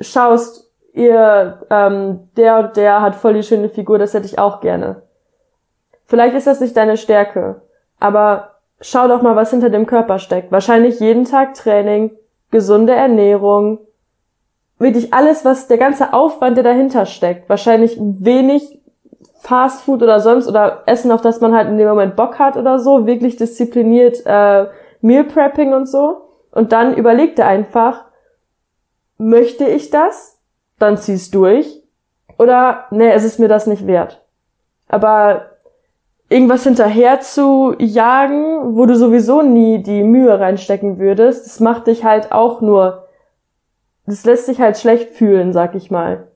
schaust, 0.00 0.70
ihr, 0.92 1.60
ähm, 1.70 2.28
der 2.36 2.58
und 2.58 2.76
der 2.76 3.02
hat 3.02 3.16
voll 3.16 3.34
die 3.34 3.42
schöne 3.42 3.68
Figur, 3.68 3.98
das 3.98 4.14
hätte 4.14 4.26
ich 4.26 4.38
auch 4.38 4.60
gerne. 4.60 5.02
Vielleicht 6.08 6.34
ist 6.34 6.46
das 6.46 6.60
nicht 6.60 6.74
deine 6.74 6.96
Stärke, 6.96 7.60
aber 8.00 8.54
schau 8.80 9.08
doch 9.08 9.20
mal, 9.20 9.36
was 9.36 9.50
hinter 9.50 9.68
dem 9.68 9.84
Körper 9.84 10.18
steckt. 10.18 10.50
Wahrscheinlich 10.50 11.00
jeden 11.00 11.26
Tag 11.26 11.52
Training, 11.52 12.12
gesunde 12.50 12.94
Ernährung, 12.94 13.78
wirklich 14.78 15.12
alles, 15.12 15.44
was 15.44 15.68
der 15.68 15.76
ganze 15.76 16.14
Aufwand, 16.14 16.56
der 16.56 16.64
dahinter 16.64 17.04
steckt. 17.04 17.50
Wahrscheinlich 17.50 17.98
wenig 18.00 18.80
Fast 19.40 19.82
Food 19.82 20.02
oder 20.02 20.18
sonst 20.20 20.48
oder 20.48 20.82
Essen, 20.86 21.12
auf 21.12 21.20
das 21.20 21.42
man 21.42 21.54
halt 21.54 21.68
in 21.68 21.76
dem 21.76 21.88
Moment 21.88 22.16
Bock 22.16 22.38
hat 22.38 22.56
oder 22.56 22.78
so, 22.78 23.06
wirklich 23.06 23.36
diszipliniert 23.36 24.24
äh, 24.24 24.66
Meal 25.02 25.24
Prepping 25.24 25.74
und 25.74 25.86
so. 25.86 26.22
Und 26.52 26.72
dann 26.72 26.96
überleg 26.96 27.36
dir 27.36 27.46
einfach, 27.46 28.06
möchte 29.18 29.66
ich 29.66 29.90
das? 29.90 30.38
Dann 30.78 30.96
zieh's 30.96 31.30
durch. 31.30 31.82
Oder, 32.38 32.86
nee, 32.90 33.10
es 33.10 33.24
ist 33.24 33.38
mir 33.38 33.48
das 33.48 33.66
nicht 33.66 33.86
wert. 33.86 34.24
Aber 34.88 35.50
irgendwas 36.28 36.64
hinterher 36.64 37.20
zu 37.20 37.74
jagen, 37.78 38.76
wo 38.76 38.86
du 38.86 38.96
sowieso 38.96 39.42
nie 39.42 39.82
die 39.82 40.02
Mühe 40.02 40.38
reinstecken 40.38 40.98
würdest, 40.98 41.46
das 41.46 41.60
macht 41.60 41.86
dich 41.86 42.04
halt 42.04 42.32
auch 42.32 42.60
nur, 42.60 43.08
das 44.06 44.24
lässt 44.24 44.48
dich 44.48 44.60
halt 44.60 44.78
schlecht 44.78 45.10
fühlen, 45.10 45.52
sag 45.52 45.74
ich 45.74 45.90
mal. 45.90 46.28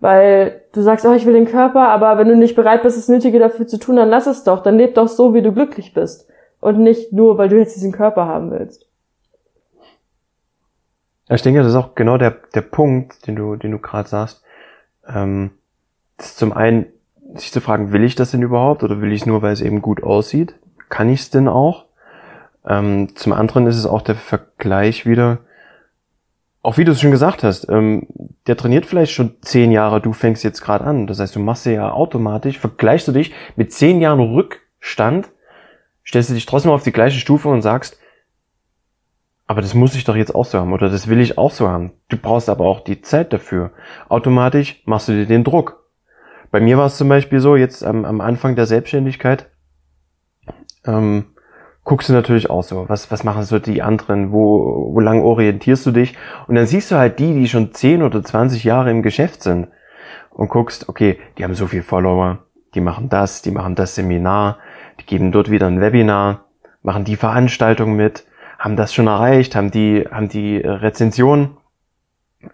Weil 0.00 0.62
du 0.72 0.82
sagst, 0.82 1.04
oh, 1.06 1.12
ich 1.12 1.26
will 1.26 1.32
den 1.32 1.46
Körper, 1.46 1.88
aber 1.88 2.18
wenn 2.18 2.28
du 2.28 2.36
nicht 2.36 2.54
bereit 2.54 2.82
bist, 2.82 2.96
das 2.96 3.08
Nötige 3.08 3.38
dafür 3.38 3.66
zu 3.66 3.78
tun, 3.78 3.96
dann 3.96 4.08
lass 4.08 4.28
es 4.28 4.44
doch. 4.44 4.62
Dann 4.62 4.78
leb 4.78 4.94
doch 4.94 5.08
so, 5.08 5.34
wie 5.34 5.42
du 5.42 5.52
glücklich 5.52 5.92
bist. 5.92 6.28
Und 6.60 6.78
nicht 6.78 7.12
nur, 7.12 7.36
weil 7.36 7.48
du 7.48 7.58
jetzt 7.58 7.74
diesen 7.74 7.90
Körper 7.90 8.26
haben 8.26 8.52
willst. 8.52 8.86
Ich 11.28 11.42
denke, 11.42 11.60
das 11.60 11.70
ist 11.70 11.74
auch 11.74 11.94
genau 11.94 12.16
der, 12.16 12.36
der 12.54 12.62
Punkt, 12.62 13.26
den 13.26 13.34
du, 13.34 13.56
den 13.56 13.72
du 13.72 13.78
gerade 13.78 14.08
sagst. 14.08 14.44
Ähm, 15.06 15.50
das 16.16 16.28
ist 16.28 16.38
zum 16.38 16.52
einen, 16.52 16.86
sich 17.34 17.52
zu 17.52 17.60
fragen, 17.60 17.92
will 17.92 18.04
ich 18.04 18.14
das 18.14 18.30
denn 18.30 18.42
überhaupt 18.42 18.82
oder 18.82 19.00
will 19.00 19.12
ich 19.12 19.22
es 19.22 19.26
nur, 19.26 19.42
weil 19.42 19.52
es 19.52 19.60
eben 19.60 19.82
gut 19.82 20.02
aussieht? 20.02 20.54
Kann 20.88 21.10
ich 21.10 21.20
es 21.20 21.30
denn 21.30 21.48
auch? 21.48 21.84
Ähm, 22.66 23.14
zum 23.14 23.32
anderen 23.32 23.66
ist 23.66 23.76
es 23.76 23.86
auch 23.86 24.02
der 24.02 24.14
Vergleich 24.14 25.06
wieder, 25.06 25.38
auch 26.62 26.76
wie 26.76 26.84
du 26.84 26.92
es 26.92 27.00
schon 27.00 27.10
gesagt 27.10 27.44
hast, 27.44 27.68
ähm, 27.68 28.06
der 28.46 28.56
trainiert 28.56 28.84
vielleicht 28.84 29.12
schon 29.12 29.36
zehn 29.42 29.70
Jahre, 29.70 30.00
du 30.00 30.12
fängst 30.12 30.44
jetzt 30.44 30.60
gerade 30.60 30.84
an. 30.84 31.06
Das 31.06 31.20
heißt, 31.20 31.34
du 31.34 31.40
machst 31.40 31.66
ja 31.66 31.92
automatisch, 31.92 32.58
vergleichst 32.58 33.08
du 33.08 33.12
dich 33.12 33.32
mit 33.56 33.72
zehn 33.72 34.00
Jahren 34.00 34.20
Rückstand, 34.20 35.30
stellst 36.04 36.30
du 36.30 36.34
dich 36.34 36.46
trotzdem 36.46 36.72
auf 36.72 36.82
die 36.82 36.92
gleiche 36.92 37.20
Stufe 37.20 37.48
und 37.48 37.62
sagst, 37.62 37.98
aber 39.46 39.62
das 39.62 39.72
muss 39.72 39.94
ich 39.94 40.04
doch 40.04 40.16
jetzt 40.16 40.34
auch 40.34 40.44
so 40.44 40.58
haben 40.58 40.74
oder 40.74 40.90
das 40.90 41.08
will 41.08 41.20
ich 41.20 41.38
auch 41.38 41.52
so 41.52 41.68
haben. 41.68 41.92
Du 42.08 42.18
brauchst 42.18 42.50
aber 42.50 42.66
auch 42.66 42.80
die 42.80 43.00
Zeit 43.00 43.32
dafür. 43.32 43.70
Automatisch 44.10 44.82
machst 44.84 45.08
du 45.08 45.12
dir 45.12 45.26
den 45.26 45.42
Druck. 45.42 45.87
Bei 46.50 46.60
mir 46.60 46.78
war 46.78 46.86
es 46.86 46.96
zum 46.96 47.08
Beispiel 47.08 47.40
so, 47.40 47.56
jetzt 47.56 47.84
am, 47.84 48.04
am 48.04 48.20
Anfang 48.20 48.56
der 48.56 48.66
Selbstständigkeit, 48.66 49.50
ähm, 50.86 51.26
guckst 51.84 52.08
du 52.08 52.12
natürlich 52.12 52.50
auch 52.50 52.62
so, 52.62 52.88
was, 52.88 53.10
was 53.10 53.24
machen 53.24 53.44
so 53.44 53.58
die 53.58 53.82
anderen, 53.82 54.32
wo, 54.32 54.92
wo 54.94 55.00
lang 55.00 55.22
orientierst 55.22 55.86
du 55.86 55.90
dich? 55.90 56.16
Und 56.46 56.54
dann 56.54 56.66
siehst 56.66 56.90
du 56.90 56.96
halt 56.96 57.18
die, 57.18 57.34
die 57.34 57.48
schon 57.48 57.72
10 57.72 58.02
oder 58.02 58.22
20 58.22 58.64
Jahre 58.64 58.90
im 58.90 59.02
Geschäft 59.02 59.42
sind 59.42 59.68
und 60.30 60.48
guckst, 60.48 60.88
okay, 60.88 61.18
die 61.36 61.44
haben 61.44 61.54
so 61.54 61.66
viel 61.66 61.82
Follower, 61.82 62.40
die 62.74 62.80
machen 62.80 63.08
das, 63.08 63.42
die 63.42 63.50
machen 63.50 63.74
das 63.74 63.94
Seminar, 63.94 64.58
die 65.00 65.06
geben 65.06 65.32
dort 65.32 65.50
wieder 65.50 65.66
ein 65.66 65.80
Webinar, 65.80 66.44
machen 66.82 67.04
die 67.04 67.16
Veranstaltung 67.16 67.96
mit, 67.96 68.26
haben 68.58 68.76
das 68.76 68.92
schon 68.92 69.06
erreicht, 69.06 69.56
haben 69.56 69.70
die, 69.70 70.06
haben 70.10 70.28
die 70.28 70.58
Rezension. 70.58 71.56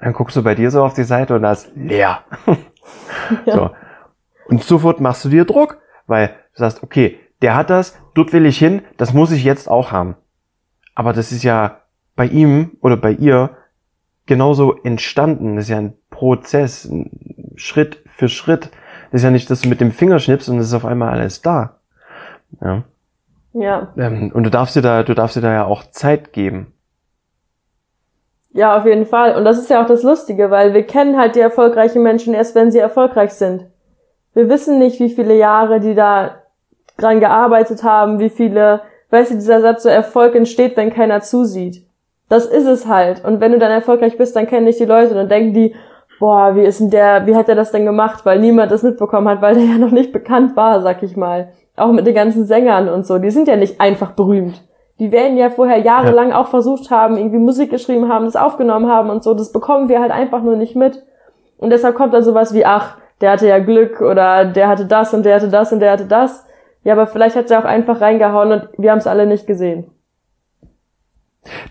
Dann 0.01 0.13
guckst 0.13 0.37
du 0.37 0.43
bei 0.43 0.55
dir 0.55 0.71
so 0.71 0.85
auf 0.85 0.95
die 0.95 1.05
Seite 1.05 1.37
und 1.37 1.43
da 1.43 1.53
ist 1.53 1.71
leer. 1.75 2.21
Ja. 3.47 3.55
So. 3.55 3.71
Und 4.47 4.63
sofort 4.63 5.01
machst 5.01 5.25
du 5.25 5.29
dir 5.29 5.45
Druck, 5.45 5.79
weil 6.07 6.29
du 6.29 6.61
sagst, 6.61 6.83
okay, 6.83 7.19
der 7.43 7.57
hat 7.57 7.71
das, 7.71 7.99
dort 8.15 8.33
will 8.33 8.47
ich 8.47 8.59
hin, 8.59 8.83
das 8.97 9.13
muss 9.13 9.33
ich 9.33 9.45
jetzt 9.45 9.69
auch 9.69 9.93
haben. 9.93 10.17
Aber 10.95 11.13
das 11.13 11.33
ist 11.33 11.43
ja 11.43 11.81
bei 12.17 12.27
ihm 12.27 12.77
oder 12.81 12.97
bei 12.97 13.13
ihr 13.13 13.57
genauso 14.27 14.77
entstanden. 14.83 15.57
Das 15.57 15.65
ist 15.65 15.71
ja 15.71 15.79
ein 15.79 15.95
Prozess, 16.11 16.85
ein 16.85 17.53
Schritt 17.57 18.03
für 18.07 18.29
Schritt. 18.29 18.71
Das 19.11 19.21
ist 19.21 19.25
ja 19.25 19.31
nicht, 19.31 19.51
dass 19.51 19.63
du 19.63 19.69
mit 19.69 19.81
dem 19.81 19.93
Finger 19.93 20.19
schnippst 20.19 20.49
und 20.49 20.59
es 20.59 20.69
ist 20.69 20.75
auf 20.75 20.85
einmal 20.85 21.11
alles 21.11 21.43
da. 21.43 21.81
Ja. 22.61 22.85
Ja. 23.53 23.93
Ähm, 23.97 24.33
und 24.33 24.45
du 24.45 24.51
darfst 24.51 24.75
dir 24.75 24.83
da, 24.83 25.03
du 25.03 25.15
darfst 25.15 25.37
dir 25.37 25.41
da 25.41 25.53
ja 25.53 25.65
auch 25.65 25.85
Zeit 25.91 26.33
geben. 26.33 26.73
Ja, 28.53 28.77
auf 28.79 28.87
jeden 28.87 29.07
Fall. 29.07 29.37
Und 29.37 29.45
das 29.45 29.59
ist 29.59 29.71
ja 29.71 29.83
auch 29.83 29.87
das 29.87 30.03
Lustige, 30.03 30.51
weil 30.51 30.75
wir 30.75 30.85
kennen 30.87 31.19
halt 31.19 31.35
die 31.35 31.41
erfolgreichen 31.41 32.03
Menschen 32.03 32.35
erst, 32.35 32.55
wenn 32.55 32.71
sie 32.71 32.79
erfolgreich 32.79 33.33
sind. 33.33 33.67
Wir 34.35 34.49
wissen 34.49 34.79
nicht, 34.79 35.01
wie 35.01 35.11
viele 35.11 35.37
Jahre 35.37 35.81
die 35.81 35.95
da 35.95 36.43
dran 36.99 37.21
gearbeitet 37.21 37.83
haben, 37.83 38.19
wie 38.19 38.31
viele, 38.31 38.83
weißt 39.11 39.33
du, 39.33 39.35
dieser 39.37 39.61
Satz 39.61 39.83
so 39.83 39.89
Erfolg 39.89 40.35
entsteht, 40.35 40.77
wenn 40.77 40.93
keiner 40.93 41.21
zusieht. 41.21 41.87
Das 42.29 42.47
ist 42.47 42.67
es 42.67 42.87
halt. 42.87 43.25
Und 43.25 43.41
wenn 43.41 43.53
du 43.53 43.59
dann 43.59 43.71
erfolgreich 43.71 44.17
bist, 44.17 44.35
dann 44.37 44.47
kennen 44.47 44.67
dich 44.67 44.79
die 44.79 44.85
Leute 44.85 45.11
und 45.11 45.17
dann 45.17 45.29
denken 45.29 45.55
die, 45.55 45.75
boah, 46.19 46.57
wie 46.57 46.63
ist 46.63 46.81
denn 46.81 46.91
der, 46.91 47.27
wie 47.27 47.37
hat 47.37 47.49
er 47.49 47.55
das 47.55 47.73
denn 47.73 47.85
gemacht? 47.85 48.25
Weil 48.25 48.39
niemand 48.39 48.73
das 48.73 48.83
mitbekommen 48.83 49.29
hat, 49.29 49.43
weil 49.43 49.55
der 49.55 49.65
ja 49.73 49.79
noch 49.79 49.91
nicht 49.91 50.13
bekannt 50.13 50.57
war, 50.57 50.81
sag 50.81 51.03
ich 51.03 51.17
mal. 51.17 51.53
Auch 51.77 51.93
mit 51.93 52.07
den 52.07 52.15
ganzen 52.15 52.47
Sängern 52.47 52.89
und 52.89 53.07
so. 53.07 53.19
Die 53.19 53.31
sind 53.31 53.49
ja 53.49 53.57
nicht 53.57 53.81
einfach 53.81 54.13
berühmt. 54.13 54.63
Die 55.01 55.11
werden 55.11 55.37
ja 55.37 55.51
vorher 55.51 55.79
jahrelang 55.79 56.31
ja. 56.31 56.41
auch 56.41 56.47
versucht 56.47 56.91
haben, 56.91 57.17
irgendwie 57.17 57.39
Musik 57.39 57.71
geschrieben 57.71 58.09
haben, 58.09 58.27
das 58.27 58.37
aufgenommen 58.37 58.89
haben 58.89 59.11
und 59.11 59.25
so. 59.25 59.35
Das 59.35 59.51
bekommen 59.51 59.89
wir 59.89 60.01
halt 60.01 60.13
einfach 60.13 60.43
nur 60.43 60.57
nicht 60.57 60.77
mit. 60.77 61.03
Und 61.59 61.71
deshalb 61.71 61.97
kommt 61.97 62.15
dann 62.15 62.23
sowas 62.23 62.55
wie, 62.55 62.65
ach, 62.65 62.97
der 63.21 63.33
hatte 63.33 63.49
ja 63.49 63.59
Glück 63.59 64.01
oder 64.01 64.45
der 64.45 64.69
hatte 64.69 64.87
das 64.87 65.15
und 65.15 65.25
der 65.25 65.37
hatte 65.37 65.49
das 65.49 65.73
und 65.73 65.81
der 65.81 65.93
hatte 65.93 66.07
das. 66.07 66.45
Ja, 66.83 66.93
aber 66.93 67.07
vielleicht 67.07 67.37
hat 67.37 67.51
er 67.51 67.61
auch 67.61 67.65
einfach 67.65 68.01
reingehauen 68.01 68.53
und 68.53 68.69
wir 68.77 68.91
haben 68.91 68.99
es 68.99 69.07
alle 69.07 69.27
nicht 69.27 69.47
gesehen. 69.47 69.91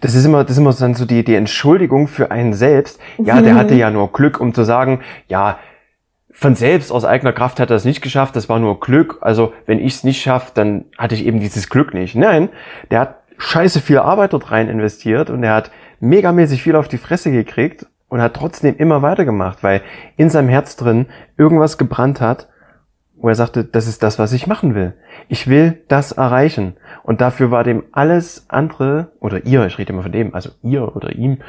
Das 0.01 0.15
ist 0.15 0.25
immer, 0.25 0.43
das 0.43 0.51
ist 0.51 0.57
immer 0.57 0.73
dann 0.73 0.93
so 0.95 1.05
die, 1.05 1.23
die 1.23 1.35
Entschuldigung 1.35 2.07
für 2.07 2.31
einen 2.31 2.53
selbst. 2.53 2.99
Ja, 3.17 3.41
der 3.41 3.55
hatte 3.55 3.75
ja 3.75 3.89
nur 3.89 4.11
Glück, 4.11 4.39
um 4.39 4.53
zu 4.53 4.63
sagen, 4.63 5.01
ja, 5.27 5.57
von 6.31 6.55
selbst 6.55 6.91
aus 6.91 7.05
eigener 7.05 7.31
Kraft 7.31 7.59
hat 7.59 7.69
er 7.69 7.75
es 7.75 7.85
nicht 7.85 8.01
geschafft, 8.01 8.35
das 8.35 8.49
war 8.49 8.59
nur 8.59 8.79
Glück. 8.79 9.19
Also 9.21 9.53
wenn 9.65 9.79
ich 9.79 9.95
es 9.95 10.03
nicht 10.03 10.21
schaffe, 10.21 10.51
dann 10.53 10.85
hatte 10.97 11.15
ich 11.15 11.25
eben 11.25 11.39
dieses 11.39 11.69
Glück 11.69 11.93
nicht. 11.93 12.15
Nein, 12.15 12.49
der 12.91 12.99
hat 13.01 13.15
scheiße 13.37 13.81
viel 13.81 13.99
Arbeit 13.99 14.33
dort 14.33 14.51
rein 14.51 14.67
investiert 14.67 15.29
und 15.29 15.43
er 15.43 15.53
hat 15.53 15.71
megamäßig 15.99 16.61
viel 16.61 16.75
auf 16.75 16.87
die 16.87 16.97
Fresse 16.97 17.31
gekriegt 17.31 17.85
und 18.13 18.21
hat 18.21 18.35
trotzdem 18.35 18.77
immer 18.77 19.01
weitergemacht, 19.01 19.63
weil 19.63 19.81
in 20.17 20.29
seinem 20.29 20.47
Herz 20.47 20.75
drin 20.75 21.07
irgendwas 21.35 21.79
gebrannt 21.79 22.21
hat, 22.21 22.47
wo 23.15 23.27
er 23.27 23.33
sagte, 23.33 23.63
das 23.63 23.87
ist 23.87 24.03
das, 24.03 24.19
was 24.19 24.33
ich 24.33 24.45
machen 24.45 24.75
will. 24.75 24.93
Ich 25.29 25.47
will 25.47 25.81
das 25.87 26.11
erreichen. 26.11 26.75
Und 27.01 27.21
dafür 27.21 27.49
war 27.49 27.63
dem 27.63 27.85
alles 27.91 28.45
andere, 28.49 29.13
oder 29.19 29.47
ihr, 29.47 29.65
ich 29.65 29.79
rede 29.79 29.93
immer 29.93 30.03
von 30.03 30.11
dem, 30.11 30.35
also 30.35 30.51
ihr 30.61 30.95
oder 30.95 31.15
ihm, 31.15 31.39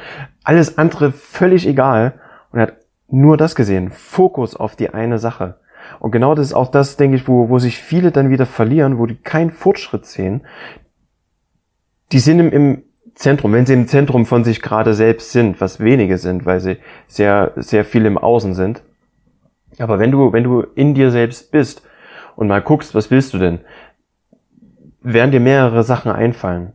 alles 0.43 0.79
andere 0.79 1.11
völlig 1.11 1.67
egal. 1.67 2.13
Und 2.51 2.57
er 2.57 2.63
hat 2.63 2.77
nur 3.09 3.37
das 3.37 3.53
gesehen. 3.53 3.91
Fokus 3.91 4.55
auf 4.55 4.75
die 4.75 4.89
eine 4.89 5.19
Sache. 5.19 5.59
Und 5.99 6.09
genau 6.09 6.33
das 6.33 6.47
ist 6.47 6.55
auch 6.55 6.71
das, 6.71 6.97
denke 6.97 7.17
ich, 7.17 7.27
wo, 7.27 7.47
wo 7.49 7.59
sich 7.59 7.77
viele 7.77 8.11
dann 8.11 8.31
wieder 8.31 8.47
verlieren, 8.47 8.97
wo 8.97 9.05
die 9.05 9.17
keinen 9.17 9.51
Fortschritt 9.51 10.07
sehen. 10.07 10.47
Die 12.11 12.17
sind 12.17 12.39
im, 12.39 12.51
im 12.51 12.83
Zentrum, 13.15 13.53
wenn 13.53 13.65
sie 13.65 13.73
im 13.73 13.87
Zentrum 13.87 14.25
von 14.25 14.43
sich 14.43 14.61
gerade 14.61 14.93
selbst 14.93 15.31
sind, 15.31 15.61
was 15.61 15.79
wenige 15.79 16.17
sind, 16.17 16.45
weil 16.45 16.59
sie 16.59 16.77
sehr, 17.07 17.53
sehr 17.55 17.85
viel 17.85 18.05
im 18.05 18.17
Außen 18.17 18.53
sind. 18.53 18.83
Aber 19.79 19.99
wenn 19.99 20.11
du, 20.11 20.33
wenn 20.33 20.43
du 20.43 20.61
in 20.75 20.93
dir 20.93 21.11
selbst 21.11 21.51
bist 21.51 21.81
und 22.35 22.47
mal 22.47 22.61
guckst, 22.61 22.93
was 22.93 23.11
willst 23.11 23.33
du 23.33 23.37
denn, 23.37 23.59
werden 25.01 25.31
dir 25.31 25.39
mehrere 25.39 25.83
Sachen 25.83 26.11
einfallen. 26.11 26.73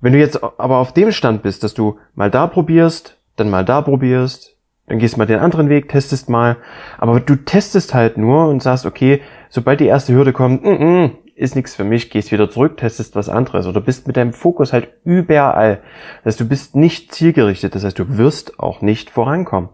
Wenn 0.00 0.14
du 0.14 0.18
jetzt 0.18 0.42
aber 0.42 0.78
auf 0.78 0.94
dem 0.94 1.12
Stand 1.12 1.42
bist, 1.42 1.62
dass 1.62 1.74
du 1.74 1.98
mal 2.14 2.30
da 2.30 2.46
probierst, 2.46 3.18
dann 3.36 3.50
mal 3.50 3.64
da 3.64 3.82
probierst, 3.82 4.56
dann 4.86 4.98
gehst 4.98 5.18
mal 5.18 5.26
den 5.26 5.40
anderen 5.40 5.68
Weg, 5.68 5.88
testest 5.88 6.28
mal. 6.28 6.56
Aber 6.98 7.20
du 7.20 7.36
testest 7.36 7.94
halt 7.94 8.16
nur 8.16 8.48
und 8.48 8.62
sagst, 8.62 8.86
okay, 8.86 9.20
sobald 9.50 9.80
die 9.80 9.86
erste 9.86 10.14
Hürde 10.14 10.32
kommt, 10.32 10.64
mm 10.64 10.68
-mm, 10.68 11.10
ist 11.40 11.56
nichts 11.56 11.74
für 11.74 11.84
mich, 11.84 12.10
gehst 12.10 12.32
wieder 12.32 12.50
zurück, 12.50 12.76
testest 12.76 13.16
was 13.16 13.28
anderes. 13.28 13.66
Oder 13.66 13.80
bist 13.80 14.06
mit 14.06 14.16
deinem 14.16 14.32
Fokus 14.32 14.72
halt 14.72 14.90
überall. 15.04 15.80
Das 16.18 16.32
heißt, 16.32 16.40
du 16.40 16.48
bist 16.48 16.76
nicht 16.76 17.14
zielgerichtet. 17.14 17.74
Das 17.74 17.82
heißt, 17.82 17.98
du 17.98 18.18
wirst 18.18 18.60
auch 18.60 18.82
nicht 18.82 19.10
vorankommen. 19.10 19.70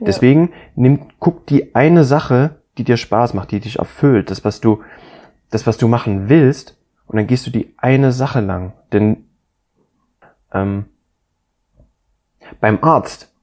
Ja. 0.00 0.06
Deswegen 0.06 0.52
nimm, 0.74 1.06
guck 1.18 1.46
die 1.46 1.74
eine 1.74 2.04
Sache, 2.04 2.56
die 2.78 2.84
dir 2.84 2.96
Spaß 2.96 3.34
macht, 3.34 3.50
die 3.50 3.60
dich 3.60 3.78
erfüllt, 3.78 4.30
das, 4.30 4.44
was 4.44 4.60
du, 4.60 4.82
das, 5.50 5.66
was 5.66 5.76
du 5.76 5.86
machen 5.86 6.28
willst, 6.28 6.78
und 7.06 7.16
dann 7.18 7.26
gehst 7.26 7.46
du 7.46 7.50
die 7.50 7.74
eine 7.76 8.10
Sache 8.10 8.40
lang. 8.40 8.72
Denn 8.92 9.26
ähm, 10.52 10.86
beim 12.60 12.82
Arzt 12.82 13.34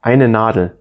eine 0.00 0.28
Nadel. 0.28 0.78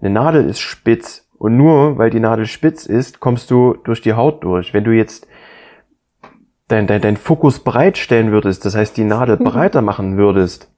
Eine 0.00 0.10
Nadel 0.10 0.48
ist 0.48 0.60
spitz. 0.60 1.28
Und 1.36 1.56
nur 1.56 1.98
weil 1.98 2.10
die 2.10 2.20
Nadel 2.20 2.46
spitz 2.46 2.86
ist, 2.86 3.18
kommst 3.18 3.50
du 3.50 3.74
durch 3.84 4.00
die 4.00 4.12
Haut 4.12 4.44
durch. 4.44 4.72
Wenn 4.72 4.84
du 4.84 4.92
jetzt 4.92 5.26
dein, 6.68 6.86
dein, 6.86 7.00
dein 7.00 7.16
Fokus 7.16 7.60
breitstellen 7.60 8.30
würdest, 8.30 8.64
das 8.64 8.76
heißt 8.76 8.96
die 8.96 9.04
Nadel 9.04 9.36
breiter 9.36 9.82
machen 9.82 10.16
würdest, 10.16 10.72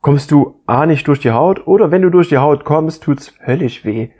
kommst 0.00 0.30
du 0.30 0.60
A 0.66 0.86
nicht 0.86 1.06
durch 1.08 1.20
die 1.20 1.32
Haut 1.32 1.66
oder 1.66 1.90
wenn 1.90 2.02
du 2.02 2.10
durch 2.10 2.28
die 2.28 2.38
Haut 2.38 2.64
kommst, 2.64 3.02
tut's 3.02 3.34
höllisch 3.44 3.84
weh. 3.84 4.10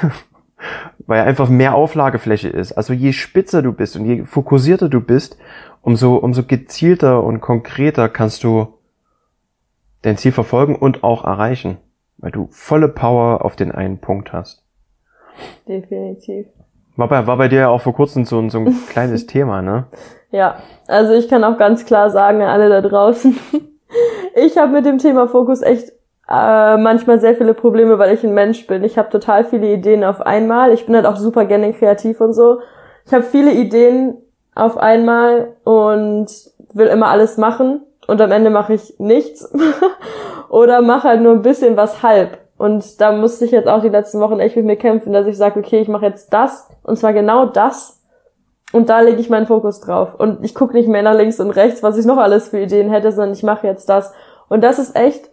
Weil 1.06 1.22
einfach 1.22 1.48
mehr 1.48 1.74
Auflagefläche 1.74 2.48
ist. 2.48 2.72
Also 2.72 2.92
je 2.92 3.12
spitzer 3.12 3.62
du 3.62 3.72
bist 3.72 3.96
und 3.96 4.06
je 4.06 4.24
fokussierter 4.24 4.88
du 4.88 5.00
bist, 5.00 5.36
umso, 5.80 6.16
umso 6.16 6.44
gezielter 6.44 7.24
und 7.24 7.40
konkreter 7.40 8.08
kannst 8.08 8.44
du 8.44 8.78
dein 10.02 10.16
Ziel 10.16 10.32
verfolgen 10.32 10.76
und 10.76 11.02
auch 11.02 11.24
erreichen 11.24 11.78
weil 12.22 12.30
du 12.30 12.48
volle 12.50 12.88
Power 12.88 13.44
auf 13.44 13.56
den 13.56 13.72
einen 13.72 13.98
Punkt 13.98 14.32
hast. 14.32 14.64
Definitiv. 15.68 16.46
War 16.96 17.08
bei, 17.08 17.26
war 17.26 17.36
bei 17.36 17.48
dir 17.48 17.60
ja 17.60 17.68
auch 17.68 17.82
vor 17.82 17.94
kurzem 17.94 18.24
so, 18.24 18.48
so 18.48 18.58
ein 18.58 18.74
kleines 18.88 19.26
Thema, 19.26 19.60
ne? 19.60 19.86
Ja, 20.32 20.56
also 20.88 21.12
ich 21.12 21.28
kann 21.28 21.44
auch 21.44 21.58
ganz 21.58 21.84
klar 21.84 22.10
sagen 22.10 22.42
alle 22.42 22.68
da 22.68 22.80
draußen, 22.80 23.38
ich 24.34 24.58
habe 24.58 24.72
mit 24.72 24.86
dem 24.86 24.98
Thema 24.98 25.28
Fokus 25.28 25.62
echt 25.62 25.90
äh, 26.28 26.76
manchmal 26.78 27.20
sehr 27.20 27.36
viele 27.36 27.52
Probleme, 27.52 27.98
weil 27.98 28.14
ich 28.14 28.24
ein 28.24 28.32
Mensch 28.32 28.66
bin. 28.66 28.82
Ich 28.82 28.96
habe 28.96 29.10
total 29.10 29.44
viele 29.44 29.70
Ideen 29.70 30.02
auf 30.02 30.22
einmal. 30.22 30.72
Ich 30.72 30.86
bin 30.86 30.96
halt 30.96 31.04
auch 31.04 31.16
super 31.16 31.44
gerne 31.44 31.72
kreativ 31.74 32.20
und 32.22 32.32
so. 32.32 32.60
Ich 33.04 33.12
habe 33.12 33.24
viele 33.24 33.52
Ideen 33.52 34.16
auf 34.54 34.78
einmal 34.78 35.56
und 35.64 36.28
will 36.72 36.86
immer 36.86 37.08
alles 37.08 37.36
machen 37.36 37.82
und 38.06 38.20
am 38.20 38.32
Ende 38.32 38.48
mache 38.48 38.74
ich 38.74 38.94
nichts 38.98 39.52
oder 40.48 40.80
mache 40.80 41.08
halt 41.08 41.20
nur 41.20 41.32
ein 41.32 41.42
bisschen 41.42 41.76
was 41.76 42.02
halb. 42.02 42.38
Und 42.56 43.00
da 43.00 43.12
musste 43.12 43.44
ich 43.44 43.50
jetzt 43.50 43.68
auch 43.68 43.82
die 43.82 43.88
letzten 43.88 44.20
Wochen 44.20 44.38
echt 44.38 44.56
mit 44.56 44.64
mir 44.64 44.76
kämpfen, 44.76 45.12
dass 45.12 45.26
ich 45.26 45.36
sage, 45.36 45.58
okay, 45.58 45.80
ich 45.80 45.88
mache 45.88 46.06
jetzt 46.06 46.32
das 46.32 46.70
und 46.82 46.96
zwar 46.96 47.12
genau 47.12 47.46
das 47.46 48.01
und 48.72 48.88
da 48.88 49.00
lege 49.00 49.20
ich 49.20 49.30
meinen 49.30 49.46
Fokus 49.46 49.80
drauf. 49.80 50.14
Und 50.18 50.44
ich 50.44 50.54
gucke 50.54 50.74
nicht 50.74 50.88
mehr 50.88 51.02
nach 51.02 51.14
links 51.14 51.38
und 51.38 51.50
rechts, 51.50 51.82
was 51.82 51.98
ich 51.98 52.06
noch 52.06 52.16
alles 52.16 52.48
für 52.48 52.60
Ideen 52.60 52.90
hätte, 52.90 53.12
sondern 53.12 53.34
ich 53.34 53.42
mache 53.42 53.66
jetzt 53.66 53.88
das. 53.88 54.12
Und 54.48 54.62
das 54.64 54.78
ist 54.78 54.96
echt 54.96 55.30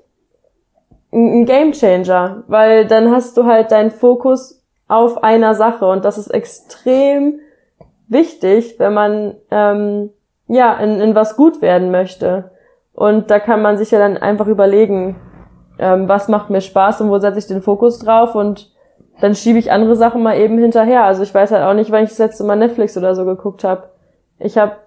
ein 1.11 1.45
Game 1.45 1.71
Changer, 1.71 2.43
weil 2.47 2.85
dann 2.85 3.11
hast 3.11 3.35
du 3.37 3.45
halt 3.45 3.71
deinen 3.71 3.91
Fokus 3.91 4.61
auf 4.87 5.23
einer 5.23 5.55
Sache 5.55 5.85
und 5.85 6.05
das 6.05 6.17
ist 6.17 6.27
extrem 6.27 7.39
wichtig, 8.07 8.75
wenn 8.79 8.93
man 8.93 9.35
ähm, 9.51 10.11
ja 10.47 10.73
in, 10.77 10.99
in 10.99 11.15
was 11.15 11.35
gut 11.35 11.61
werden 11.61 11.91
möchte. 11.91 12.51
Und 12.93 13.31
da 13.31 13.39
kann 13.39 13.61
man 13.61 13.77
sich 13.77 13.91
ja 13.91 13.99
dann 13.99 14.17
einfach 14.17 14.47
überlegen, 14.47 15.15
ähm, 15.77 16.07
was 16.09 16.27
macht 16.27 16.49
mir 16.49 16.61
Spaß 16.61 17.01
und 17.01 17.09
wo 17.09 17.17
setze 17.19 17.39
ich 17.39 17.47
den 17.47 17.61
Fokus 17.61 17.99
drauf 17.99 18.35
und 18.35 18.71
dann 19.21 19.35
schiebe 19.35 19.59
ich 19.59 19.71
andere 19.71 19.95
Sachen 19.95 20.23
mal 20.23 20.37
eben 20.37 20.57
hinterher. 20.57 21.03
Also 21.03 21.23
ich 21.23 21.33
weiß 21.33 21.51
halt 21.51 21.63
auch 21.63 21.73
nicht, 21.73 21.91
wann 21.91 22.03
ich 22.03 22.09
das 22.09 22.19
letzte 22.19 22.43
Mal 22.43 22.55
Netflix 22.55 22.97
oder 22.97 23.15
so 23.15 23.25
geguckt 23.25 23.63
habe. 23.63 23.89
Ich 24.39 24.57
habe 24.57 24.77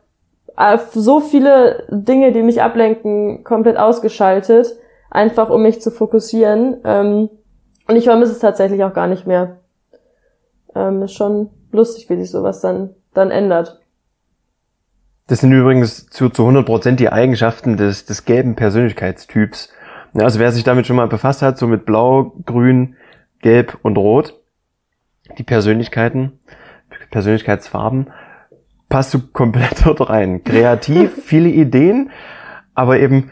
äh, 0.57 0.79
so 0.93 1.21
viele 1.21 1.85
Dinge, 1.91 2.33
die 2.33 2.43
mich 2.43 2.62
ablenken, 2.62 3.45
komplett 3.45 3.77
ausgeschaltet, 3.77 4.75
einfach 5.11 5.51
um 5.51 5.62
mich 5.62 5.81
zu 5.81 5.91
fokussieren. 5.91 6.79
Ähm, 6.85 7.29
und 7.89 7.97
ich 7.97 8.05
vermisse 8.05 8.33
es 8.33 8.39
tatsächlich 8.39 8.85
auch 8.85 8.95
gar 8.95 9.07
nicht 9.07 9.27
mehr. 9.27 9.59
Ähm, 10.75 11.03
ist 11.03 11.12
schon 11.12 11.51
lustig, 11.71 12.09
wie 12.09 12.17
sich 12.17 12.31
sowas 12.31 12.61
dann, 12.61 12.91
dann 13.12 13.31
ändert 13.31 13.81
Das 15.27 15.41
sind 15.41 15.53
übrigens 15.53 16.07
zu, 16.07 16.31
zu 16.31 16.45
100% 16.45 16.93
die 16.93 17.11
Eigenschaften 17.11 17.77
des, 17.77 18.07
des 18.07 18.25
gelben 18.25 18.57
Persönlichkeitstyps. 18.57 19.71
Also 20.15 20.39
wer 20.39 20.53
sich 20.53 20.65
damit 20.65 20.87
schon 20.87 20.97
mal 20.97 21.09
befasst 21.09 21.43
hat, 21.43 21.59
so 21.59 21.67
mit 21.67 21.85
Blau, 21.85 22.33
Grün, 22.45 22.97
Gelb 23.42 23.78
und 23.82 23.99
Rot, 23.99 24.40
die 25.38 25.42
Persönlichkeiten, 25.42 26.38
Persönlichkeitsfarben, 27.11 28.11
passt 28.88 29.14
du 29.14 29.20
komplett 29.20 29.84
dort 29.84 30.08
rein. 30.08 30.42
Kreativ, 30.44 31.12
viele 31.25 31.50
Ideen, 31.50 32.11
aber 32.75 32.99
eben 32.99 33.30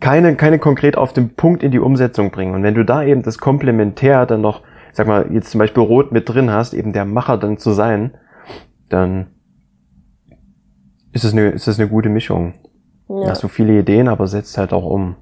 keine, 0.00 0.36
keine 0.36 0.58
konkret 0.58 0.96
auf 0.96 1.12
den 1.12 1.34
Punkt 1.34 1.62
in 1.62 1.70
die 1.70 1.80
Umsetzung 1.80 2.30
bringen. 2.30 2.54
Und 2.54 2.62
wenn 2.62 2.74
du 2.74 2.84
da 2.84 3.02
eben 3.02 3.22
das 3.22 3.38
Komplementär 3.38 4.26
dann 4.26 4.40
noch, 4.40 4.62
sag 4.92 5.06
mal, 5.06 5.32
jetzt 5.32 5.50
zum 5.50 5.58
Beispiel 5.58 5.82
Rot 5.82 6.12
mit 6.12 6.28
drin 6.28 6.50
hast, 6.50 6.72
eben 6.72 6.92
der 6.92 7.04
Macher 7.04 7.36
dann 7.36 7.58
zu 7.58 7.72
sein, 7.72 8.16
dann 8.88 9.28
ist 11.12 11.24
es 11.24 11.32
eine, 11.32 11.50
ist 11.50 11.66
es 11.66 11.78
eine 11.78 11.88
gute 11.88 12.08
Mischung. 12.08 12.54
Ja. 13.08 13.30
Hast 13.30 13.42
du 13.42 13.48
viele 13.48 13.78
Ideen, 13.78 14.08
aber 14.08 14.26
setzt 14.26 14.56
halt 14.56 14.72
auch 14.72 14.84
um. 14.84 15.16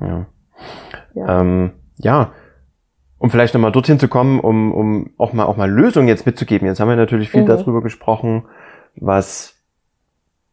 Ja. 0.00 0.26
Ja. 1.14 1.40
Ähm, 1.40 1.70
ja. 1.98 2.32
Um 3.18 3.30
vielleicht 3.30 3.54
nochmal 3.54 3.72
dorthin 3.72 3.98
zu 3.98 4.08
kommen, 4.08 4.38
um, 4.38 4.72
um 4.72 5.10
auch 5.18 5.32
mal 5.32 5.44
auch 5.44 5.56
mal 5.56 5.70
Lösungen 5.70 6.08
jetzt 6.08 6.24
mitzugeben. 6.24 6.66
Jetzt 6.66 6.78
haben 6.78 6.88
wir 6.88 6.96
natürlich 6.96 7.30
viel 7.30 7.42
mhm. 7.42 7.46
darüber 7.46 7.82
gesprochen, 7.82 8.44
was 8.94 9.58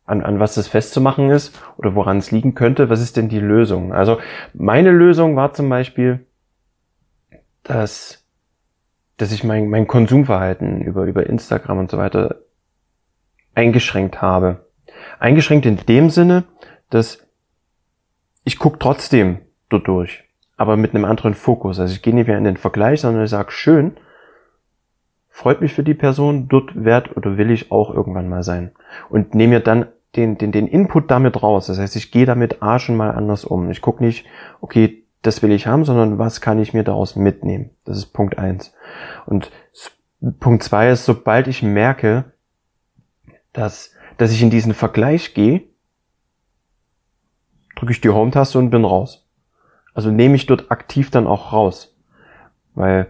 an, 0.05 0.23
an 0.23 0.39
was 0.39 0.55
das 0.55 0.67
festzumachen 0.67 1.29
ist 1.29 1.59
oder 1.77 1.95
woran 1.95 2.17
es 2.17 2.31
liegen 2.31 2.53
könnte. 2.53 2.89
Was 2.89 3.01
ist 3.01 3.17
denn 3.17 3.29
die 3.29 3.39
Lösung? 3.39 3.93
Also 3.93 4.19
meine 4.53 4.91
Lösung 4.91 5.35
war 5.35 5.53
zum 5.53 5.69
Beispiel, 5.69 6.25
dass, 7.63 8.23
dass 9.17 9.31
ich 9.31 9.43
mein, 9.43 9.69
mein 9.69 9.87
Konsumverhalten 9.87 10.81
über, 10.81 11.05
über 11.05 11.27
Instagram 11.27 11.79
und 11.79 11.91
so 11.91 11.97
weiter 11.97 12.41
eingeschränkt 13.55 14.21
habe. 14.21 14.67
Eingeschränkt 15.19 15.65
in 15.65 15.77
dem 15.77 16.09
Sinne, 16.09 16.43
dass 16.89 17.25
ich 18.43 18.59
gucke 18.59 18.77
trotzdem 18.77 19.39
dort 19.69 19.87
durch, 19.87 20.23
aber 20.57 20.77
mit 20.77 20.95
einem 20.95 21.05
anderen 21.05 21.33
Fokus. 21.33 21.79
Also 21.79 21.93
ich 21.93 22.01
gehe 22.01 22.13
nicht 22.13 22.27
mehr 22.27 22.37
in 22.37 22.43
den 22.43 22.57
Vergleich, 22.57 23.01
sondern 23.01 23.23
ich 23.23 23.29
sage, 23.29 23.51
schön, 23.51 23.97
freut 25.29 25.61
mich 25.61 25.73
für 25.73 25.83
die 25.83 25.93
Person, 25.93 26.47
dort 26.47 26.71
wert 26.83 27.15
oder 27.17 27.37
will 27.37 27.51
ich 27.51 27.71
auch 27.71 27.93
irgendwann 27.93 28.29
mal 28.29 28.43
sein. 28.43 28.71
Und 29.09 29.35
nehme 29.35 29.55
mir 29.55 29.59
dann 29.59 29.87
den, 30.15 30.37
den, 30.37 30.51
den 30.51 30.67
Input 30.67 31.11
damit 31.11 31.43
raus. 31.43 31.67
Das 31.67 31.77
heißt, 31.77 31.95
ich 31.97 32.11
gehe 32.11 32.25
damit 32.25 32.61
A 32.61 32.79
schon 32.79 32.95
mal 32.95 33.11
anders 33.11 33.43
um. 33.43 33.69
Ich 33.69 33.81
gucke 33.81 34.03
nicht, 34.03 34.25
okay, 34.61 35.03
das 35.21 35.41
will 35.43 35.51
ich 35.51 35.67
haben, 35.67 35.83
sondern 35.83 36.17
was 36.19 36.39
kann 36.39 36.59
ich 36.59 36.73
mir 36.73 36.83
daraus 36.83 37.15
mitnehmen? 37.15 37.71
Das 37.83 37.97
ist 37.97 38.07
Punkt 38.13 38.37
eins. 38.37 38.73
Und 39.25 39.51
Punkt 40.39 40.63
zwei 40.63 40.89
ist, 40.89 41.05
sobald 41.05 41.47
ich 41.47 41.63
merke, 41.63 42.25
dass, 43.51 43.93
dass 44.17 44.31
ich 44.31 44.41
in 44.41 44.49
diesen 44.49 44.73
Vergleich 44.73 45.33
gehe, 45.33 45.63
drücke 47.75 47.91
ich 47.91 48.01
die 48.01 48.09
Home-Taste 48.09 48.57
und 48.57 48.69
bin 48.69 48.85
raus. 48.85 49.24
Also 49.95 50.11
nehme 50.11 50.35
ich 50.35 50.45
dort 50.45 50.69
aktiv 50.69 51.09
dann 51.09 51.25
auch 51.25 51.53
raus. 51.53 51.95
Weil 52.75 53.07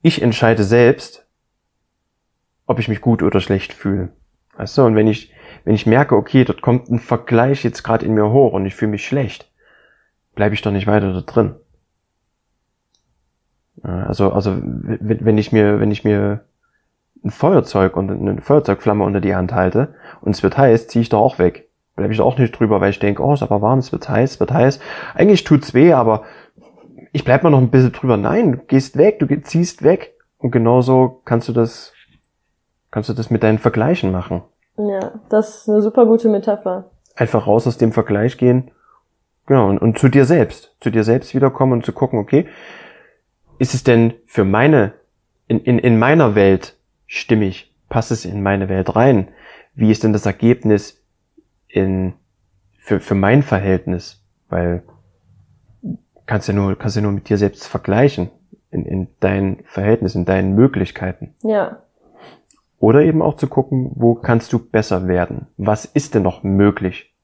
ich 0.00 0.22
entscheide 0.22 0.64
selbst, 0.64 1.26
ob 2.64 2.78
ich 2.78 2.88
mich 2.88 3.00
gut 3.00 3.22
oder 3.22 3.40
schlecht 3.40 3.74
fühle. 3.74 4.12
Weißt 4.56 4.78
du, 4.78 4.84
und 4.84 4.94
wenn 4.94 5.08
ich, 5.08 5.32
wenn 5.64 5.74
ich 5.74 5.84
merke, 5.84 6.16
okay, 6.16 6.44
dort 6.44 6.62
kommt 6.62 6.88
ein 6.88 7.00
Vergleich 7.00 7.64
jetzt 7.64 7.82
gerade 7.82 8.06
in 8.06 8.14
mir 8.14 8.30
hoch 8.30 8.52
und 8.52 8.64
ich 8.64 8.74
fühle 8.74 8.92
mich 8.92 9.06
schlecht, 9.06 9.50
bleibe 10.34 10.54
ich 10.54 10.62
doch 10.62 10.70
nicht 10.70 10.86
weiter 10.86 11.12
da 11.12 11.20
drin. 11.20 11.56
Also, 13.82 14.32
also, 14.32 14.56
wenn 14.62 15.38
ich 15.38 15.52
mir, 15.52 15.80
wenn 15.80 15.90
ich 15.90 16.04
mir 16.04 16.44
ein 17.24 17.30
Feuerzeug 17.30 17.96
und 17.96 18.10
eine 18.10 18.40
Feuerzeugflamme 18.40 19.04
unter 19.04 19.20
die 19.20 19.34
Hand 19.34 19.52
halte 19.52 19.94
und 20.20 20.34
es 20.34 20.42
wird 20.42 20.56
heiß, 20.56 20.88
ziehe 20.88 21.02
ich 21.02 21.08
da 21.08 21.16
auch 21.16 21.38
weg. 21.38 21.68
Bleibe 21.96 22.12
ich 22.12 22.20
auch 22.20 22.38
nicht 22.38 22.52
drüber, 22.52 22.80
weil 22.80 22.90
ich 22.90 22.98
denke, 22.98 23.22
oh, 23.22 23.32
ist 23.32 23.42
aber 23.42 23.62
warm, 23.62 23.78
es 23.78 23.90
wird 23.90 24.08
heiß, 24.08 24.32
es 24.32 24.40
wird 24.40 24.52
heiß. 24.52 24.80
Eigentlich 25.14 25.44
tut's 25.44 25.72
weh, 25.72 25.94
aber 25.94 26.24
ich 27.12 27.24
bleib 27.24 27.42
mal 27.42 27.50
noch 27.50 27.58
ein 27.58 27.70
bisschen 27.70 27.92
drüber. 27.92 28.18
Nein, 28.18 28.52
du 28.52 28.58
gehst 28.58 28.98
weg, 28.98 29.18
du 29.18 29.42
ziehst 29.42 29.82
weg. 29.82 30.14
Und 30.36 30.50
genauso 30.50 31.22
kannst 31.24 31.48
du 31.48 31.54
das, 31.54 31.94
kannst 32.90 33.08
du 33.08 33.14
das 33.14 33.30
mit 33.30 33.42
deinen 33.42 33.58
Vergleichen 33.58 34.12
machen. 34.12 34.42
Ja, 34.76 35.20
das 35.30 35.60
ist 35.60 35.68
eine 35.70 35.80
super 35.80 36.04
gute 36.04 36.28
Metapher. 36.28 36.90
Einfach 37.14 37.46
raus 37.46 37.66
aus 37.66 37.78
dem 37.78 37.92
Vergleich 37.92 38.36
gehen. 38.36 38.70
Genau, 39.46 39.68
und, 39.68 39.78
und 39.78 39.98
zu 39.98 40.10
dir 40.10 40.26
selbst. 40.26 40.76
Zu 40.80 40.90
dir 40.90 41.04
selbst 41.04 41.34
wiederkommen 41.34 41.72
und 41.72 41.86
zu 41.86 41.92
gucken, 41.92 42.18
okay, 42.18 42.46
ist 43.58 43.72
es 43.72 43.84
denn 43.84 44.12
für 44.26 44.44
meine, 44.44 44.92
in, 45.48 45.60
in, 45.60 45.78
in 45.78 45.98
meiner 45.98 46.34
Welt 46.34 46.76
stimmig? 47.06 47.74
Passt 47.88 48.10
es 48.10 48.26
in 48.26 48.42
meine 48.42 48.68
Welt 48.68 48.94
rein? 48.94 49.28
Wie 49.74 49.90
ist 49.90 50.04
denn 50.04 50.12
das 50.12 50.26
Ergebnis 50.26 51.02
in, 51.68 52.14
für, 52.78 53.00
für 53.00 53.14
mein 53.14 53.42
Verhältnis? 53.42 54.22
Weil 54.48 54.82
kannst 56.26 56.48
ja 56.48 56.54
nur, 56.54 56.76
kannst 56.76 56.96
ja 56.96 57.02
nur 57.02 57.12
mit 57.12 57.28
dir 57.28 57.38
selbst 57.38 57.66
vergleichen. 57.66 58.30
In, 58.70 58.84
in 58.84 59.08
dein 59.20 59.60
Verhältnis, 59.64 60.14
in 60.14 60.24
deinen 60.24 60.54
Möglichkeiten. 60.54 61.34
Ja. 61.42 61.78
Oder 62.78 63.02
eben 63.02 63.22
auch 63.22 63.36
zu 63.36 63.46
gucken, 63.46 63.92
wo 63.94 64.14
kannst 64.14 64.52
du 64.52 64.58
besser 64.58 65.08
werden? 65.08 65.46
Was 65.56 65.84
ist 65.84 66.14
denn 66.14 66.22
noch 66.22 66.42
möglich? 66.42 67.14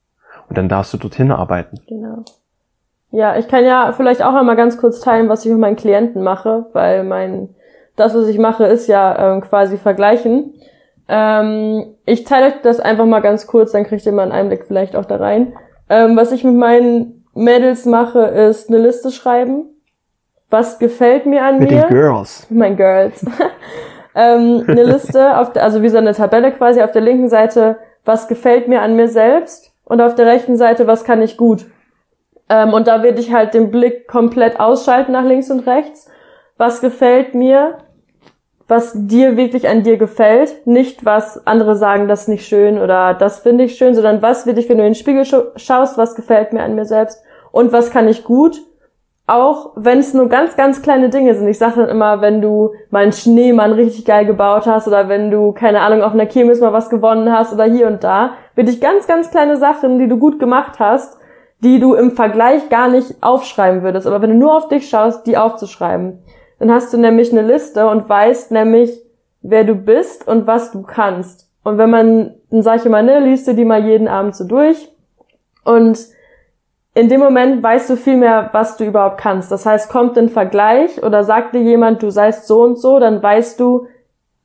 Und 0.49 0.57
dann 0.57 0.69
darfst 0.69 0.95
du 0.95 0.99
dorthin 0.99 1.31
arbeiten. 1.31 1.79
Genau. 1.87 2.25
Ja, 3.11 3.37
ich 3.37 3.49
kann 3.49 3.65
ja 3.65 3.93
vielleicht 3.93 4.23
auch 4.23 4.35
einmal 4.35 4.57
ganz 4.57 4.79
kurz 4.79 5.01
teilen, 5.01 5.29
was 5.29 5.45
ich 5.45 5.51
mit 5.51 5.61
meinen 5.61 5.77
Klienten 5.77 6.23
mache, 6.23 6.67
weil 6.73 7.05
mein 7.05 7.51
das, 7.97 8.15
was 8.15 8.27
ich 8.29 8.39
mache, 8.39 8.65
ist 8.65 8.87
ja 8.89 9.35
ähm, 9.35 9.43
quasi 9.43 9.77
vergleichen. 9.77 10.55
Ähm, 11.09 11.95
ich 12.07 12.25
teile 12.25 12.47
euch 12.47 12.61
das 12.63 12.81
einfach 12.81 13.07
mal 13.07 13.21
ganz 13.21 13.47
kurz, 13.47 13.73
dann 13.73 13.85
kriegt 13.85 14.07
ihr 14.07 14.13
mal 14.13 14.23
einen 14.23 14.33
Einblick 14.33 14.65
vielleicht 14.67 14.97
auch 14.97 15.05
da 15.05 15.17
rein. 15.17 15.55
Ähm, 15.89 16.17
was 16.17 16.33
ich 16.33 16.45
mit 16.45 16.55
meinen 16.55 17.25
Mädels 17.35 17.87
mache, 17.87 18.21
ist 18.21 18.69
eine 18.69 18.79
Liste 18.79 19.11
schreiben. 19.11 19.67
Was 20.51 20.79
gefällt 20.79 21.27
mir 21.27 21.45
an 21.45 21.59
mit 21.59 21.71
mir? 21.71 21.81
Mit 21.81 21.91
den 21.91 21.97
Girls. 21.97 22.47
Meinen 22.51 22.77
Girls. 22.77 23.25
ähm, 24.15 24.65
eine 24.67 24.85
Liste, 24.85 25.39
auf 25.39 25.53
der, 25.53 25.65
also 25.65 25.83
wie 25.83 25.89
so 25.89 25.99
eine 25.99 26.13
Tabelle 26.13 26.53
quasi 26.53 26.83
auf 26.83 26.93
der 26.93 27.03
linken 27.03 27.29
Seite, 27.29 27.77
was 28.05 28.29
gefällt 28.29 28.69
mir 28.69 28.83
an 28.83 28.97
mir 28.97 29.09
selbst 29.09 29.73
und 29.85 30.01
auf 30.01 30.15
der 30.15 30.27
rechten 30.27 30.57
Seite, 30.57 30.87
was 30.87 31.05
kann 31.05 31.23
ich 31.23 31.37
gut. 31.37 31.67
Ähm, 32.49 32.75
und 32.75 32.87
da 32.87 33.03
werde 33.03 33.21
ich 33.21 33.33
halt 33.33 33.55
den 33.55 33.71
Blick 33.71 34.07
komplett 34.09 34.61
ausschalten 34.61 35.13
nach 35.13 35.25
links 35.25 35.51
und 35.51 35.67
rechts 35.67 36.11
was 36.63 36.81
gefällt 36.81 37.35
mir, 37.35 37.79
was 38.73 38.93
dir 38.95 39.37
wirklich 39.37 39.69
an 39.69 39.83
dir 39.83 39.99
gefällt, 39.99 40.67
nicht 40.67 41.05
was 41.05 41.47
andere 41.47 41.77
sagen, 41.77 42.09
das 42.09 42.23
ist 42.23 42.29
nicht 42.29 42.47
schön 42.47 42.79
oder 42.79 43.13
das 43.13 43.41
finde 43.41 43.65
ich 43.65 43.77
schön, 43.77 43.95
sondern 43.95 44.23
was 44.23 44.47
will 44.47 44.57
ich, 44.57 44.67
wenn 44.71 44.79
du 44.79 44.85
in 44.85 44.93
den 44.93 44.95
Spiegel 44.95 45.27
schaust, 45.57 45.99
was 45.99 46.15
gefällt 46.15 46.55
mir 46.55 46.63
an 46.63 46.75
mir 46.75 46.87
selbst 46.87 47.23
und 47.51 47.71
was 47.71 47.91
kann 47.91 48.09
ich 48.09 48.25
gut, 48.25 48.63
auch 49.27 49.73
wenn 49.77 49.99
es 49.99 50.15
nur 50.15 50.31
ganz, 50.31 50.57
ganz 50.57 50.81
kleine 50.81 51.11
Dinge 51.11 51.35
sind. 51.35 51.47
Ich 51.49 51.59
sage 51.59 51.83
dann 51.83 51.91
immer, 51.91 52.23
wenn 52.23 52.41
du 52.41 52.73
mal 52.89 53.03
einen 53.03 53.13
Schneemann 53.13 53.73
richtig 53.73 54.07
geil 54.07 54.25
gebaut 54.25 54.67
hast 54.67 54.89
oder 54.89 55.07
wenn 55.11 55.31
du, 55.31 55.53
keine 55.53 55.83
Ahnung, 55.83 56.03
auf 56.03 56.15
einer 56.15 56.25
Kirmes 56.25 56.61
mal 56.61 56.73
was 56.73 56.89
gewonnen 56.89 57.31
hast 57.31 57.53
oder 57.53 57.65
hier 57.65 57.89
und 57.89 58.03
da, 58.03 58.31
wirklich 58.55 58.81
ganz, 58.81 59.07
ganz 59.07 59.31
kleine 59.31 59.59
Sachen, 59.59 59.99
die 59.99 60.09
du 60.09 60.17
gut 60.17 60.41
gemacht 60.41 60.79
hast, 60.79 61.19
die 61.61 61.79
du 61.79 61.93
im 61.93 62.13
Vergleich 62.13 62.71
gar 62.71 62.89
nicht 62.89 63.23
aufschreiben 63.23 63.83
würdest. 63.83 64.07
Aber 64.07 64.23
wenn 64.23 64.31
du 64.31 64.37
nur 64.37 64.57
auf 64.57 64.69
dich 64.69 64.89
schaust, 64.89 65.27
die 65.27 65.37
aufzuschreiben. 65.37 66.23
Dann 66.63 66.71
hast 66.71 66.93
du 66.93 66.97
nämlich 66.97 67.33
eine 67.33 67.43
Liste 67.43 67.89
und 67.89 68.09
weißt 68.09 68.53
nämlich, 68.53 69.03
wer 69.41 69.65
du 69.65 69.75
bist 69.75 70.29
und 70.29 70.47
was 70.47 70.71
du 70.71 70.83
kannst. 70.83 71.51
Und 71.65 71.77
wenn 71.77 71.91
man, 71.91 72.37
dann 72.51 72.63
sage 72.63 72.79
ich 72.79 72.87
immer, 72.87 73.03
ne, 73.03 73.19
liest 73.19 73.49
du 73.49 73.55
die 73.57 73.65
mal 73.65 73.85
jeden 73.85 74.07
Abend 74.07 74.37
so 74.37 74.45
durch. 74.45 74.89
Und 75.65 75.99
in 76.95 77.09
dem 77.09 77.19
Moment 77.19 77.65
weißt 77.65 77.91
du 77.91 77.97
viel 77.97 78.17
mehr, 78.17 78.51
was 78.53 78.77
du 78.77 78.85
überhaupt 78.85 79.19
kannst. 79.19 79.51
Das 79.51 79.67
heißt, 79.67 79.91
kommt 79.91 80.17
ein 80.17 80.29
Vergleich 80.29 81.03
oder 81.03 81.25
sagt 81.25 81.57
dir 81.57 81.63
jemand, 81.63 82.01
du 82.01 82.11
seist 82.11 82.47
so 82.47 82.63
und 82.63 82.79
so, 82.79 83.01
dann 83.01 83.21
weißt 83.21 83.59
du, 83.59 83.89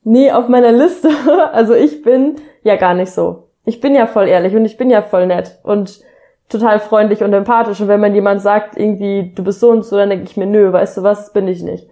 nee, 0.02 0.32
auf 0.32 0.48
meiner 0.48 0.72
Liste, 0.72 1.10
also 1.52 1.74
ich 1.74 2.02
bin 2.02 2.34
ja 2.64 2.74
gar 2.74 2.94
nicht 2.94 3.12
so. 3.12 3.44
Ich 3.64 3.80
bin 3.80 3.94
ja 3.94 4.08
voll 4.08 4.26
ehrlich 4.26 4.56
und 4.56 4.64
ich 4.64 4.76
bin 4.76 4.90
ja 4.90 5.02
voll 5.02 5.28
nett 5.28 5.60
und 5.62 6.00
total 6.48 6.80
freundlich 6.80 7.22
und 7.22 7.32
empathisch. 7.32 7.80
Und 7.80 7.86
wenn 7.86 8.00
man 8.00 8.16
jemand 8.16 8.42
sagt, 8.42 8.76
irgendwie, 8.76 9.32
du 9.36 9.44
bist 9.44 9.60
so 9.60 9.70
und 9.70 9.84
so, 9.84 9.96
dann 9.96 10.10
denke 10.10 10.24
ich 10.24 10.36
mir, 10.36 10.46
nö, 10.46 10.72
weißt 10.72 10.96
du 10.96 11.04
was, 11.04 11.32
bin 11.32 11.46
ich 11.46 11.62
nicht. 11.62 11.88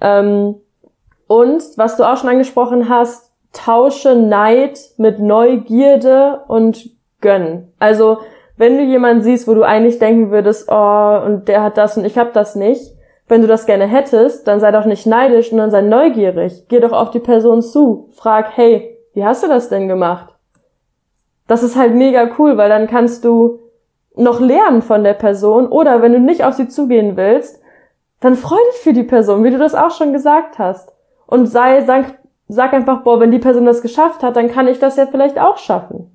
Ähm, 0.00 0.56
und 1.26 1.62
was 1.76 1.96
du 1.96 2.04
auch 2.04 2.16
schon 2.16 2.30
angesprochen 2.30 2.88
hast, 2.88 3.30
tausche 3.52 4.14
Neid 4.14 4.78
mit 4.96 5.18
Neugierde 5.18 6.40
und 6.48 6.90
Gönnen. 7.20 7.72
Also 7.78 8.18
wenn 8.56 8.76
du 8.76 8.84
jemanden 8.84 9.22
siehst, 9.22 9.48
wo 9.48 9.54
du 9.54 9.62
eigentlich 9.62 9.98
denken 9.98 10.30
würdest, 10.30 10.68
oh, 10.70 11.20
und 11.24 11.48
der 11.48 11.62
hat 11.62 11.78
das 11.78 11.96
und 11.96 12.04
ich 12.04 12.18
hab 12.18 12.32
das 12.32 12.56
nicht, 12.56 12.94
wenn 13.26 13.42
du 13.42 13.46
das 13.46 13.64
gerne 13.64 13.86
hättest, 13.86 14.48
dann 14.48 14.60
sei 14.60 14.72
doch 14.72 14.84
nicht 14.84 15.06
neidisch, 15.06 15.50
sondern 15.50 15.70
sei 15.70 15.82
neugierig. 15.82 16.64
Geh 16.68 16.80
doch 16.80 16.92
auf 16.92 17.10
die 17.10 17.20
Person 17.20 17.62
zu. 17.62 18.08
Frag, 18.12 18.56
hey, 18.56 18.98
wie 19.14 19.24
hast 19.24 19.42
du 19.42 19.48
das 19.48 19.68
denn 19.68 19.88
gemacht? 19.88 20.34
Das 21.46 21.62
ist 21.62 21.76
halt 21.76 21.94
mega 21.94 22.28
cool, 22.38 22.56
weil 22.56 22.68
dann 22.68 22.86
kannst 22.86 23.24
du 23.24 23.60
noch 24.16 24.40
lernen 24.40 24.82
von 24.82 25.04
der 25.04 25.14
Person 25.14 25.68
oder 25.68 26.02
wenn 26.02 26.12
du 26.12 26.18
nicht 26.18 26.44
auf 26.44 26.54
sie 26.54 26.68
zugehen 26.68 27.16
willst, 27.16 27.59
dann 28.20 28.36
freu 28.36 28.58
dich 28.72 28.80
für 28.80 28.92
die 28.92 29.02
Person, 29.02 29.44
wie 29.44 29.50
du 29.50 29.58
das 29.58 29.74
auch 29.74 29.90
schon 29.90 30.12
gesagt 30.12 30.58
hast. 30.58 30.92
Und 31.26 31.46
sei, 31.46 31.82
sag, 31.82 32.18
sag 32.48 32.72
einfach, 32.72 33.02
boah, 33.02 33.20
wenn 33.20 33.30
die 33.30 33.38
Person 33.38 33.64
das 33.64 33.82
geschafft 33.82 34.22
hat, 34.22 34.36
dann 34.36 34.50
kann 34.50 34.68
ich 34.68 34.78
das 34.78 34.96
ja 34.96 35.06
vielleicht 35.06 35.38
auch 35.38 35.56
schaffen. 35.56 36.14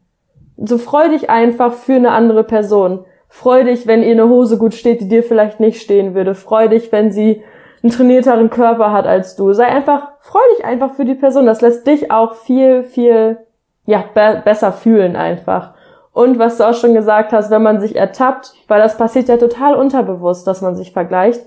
So 0.57 0.77
freu 0.77 1.09
dich 1.09 1.29
einfach 1.29 1.73
für 1.73 1.95
eine 1.95 2.11
andere 2.11 2.43
Person. 2.43 3.05
Freu 3.27 3.63
dich, 3.63 3.87
wenn 3.87 4.03
ihr 4.03 4.11
eine 4.11 4.29
Hose 4.29 4.57
gut 4.57 4.73
steht, 4.73 5.01
die 5.01 5.09
dir 5.09 5.23
vielleicht 5.23 5.59
nicht 5.59 5.81
stehen 5.81 6.13
würde. 6.13 6.35
Freu 6.35 6.67
dich, 6.67 6.91
wenn 6.91 7.11
sie 7.11 7.43
einen 7.83 7.91
trainierteren 7.91 8.49
Körper 8.49 8.91
hat 8.91 9.07
als 9.07 9.35
du. 9.35 9.53
Sei 9.53 9.65
einfach, 9.65 10.11
freu 10.19 10.39
dich 10.55 10.65
einfach 10.65 10.93
für 10.93 11.05
die 11.05 11.15
Person. 11.15 11.45
Das 11.45 11.61
lässt 11.61 11.85
dich 11.85 12.11
auch 12.11 12.35
viel, 12.35 12.83
viel, 12.83 13.37
ja, 13.85 14.03
be 14.13 14.41
besser 14.45 14.71
fühlen 14.71 15.15
einfach. 15.15 15.73
Und 16.13 16.39
was 16.39 16.57
du 16.57 16.63
auch 16.63 16.73
schon 16.73 16.93
gesagt 16.93 17.33
hast, 17.33 17.51
wenn 17.51 17.61
man 17.61 17.81
sich 17.81 17.95
ertappt, 17.95 18.53
weil 18.67 18.81
das 18.81 18.97
passiert 18.97 19.27
ja 19.27 19.37
total 19.37 19.75
unterbewusst, 19.75 20.47
dass 20.47 20.61
man 20.61 20.75
sich 20.75 20.93
vergleicht, 20.93 21.41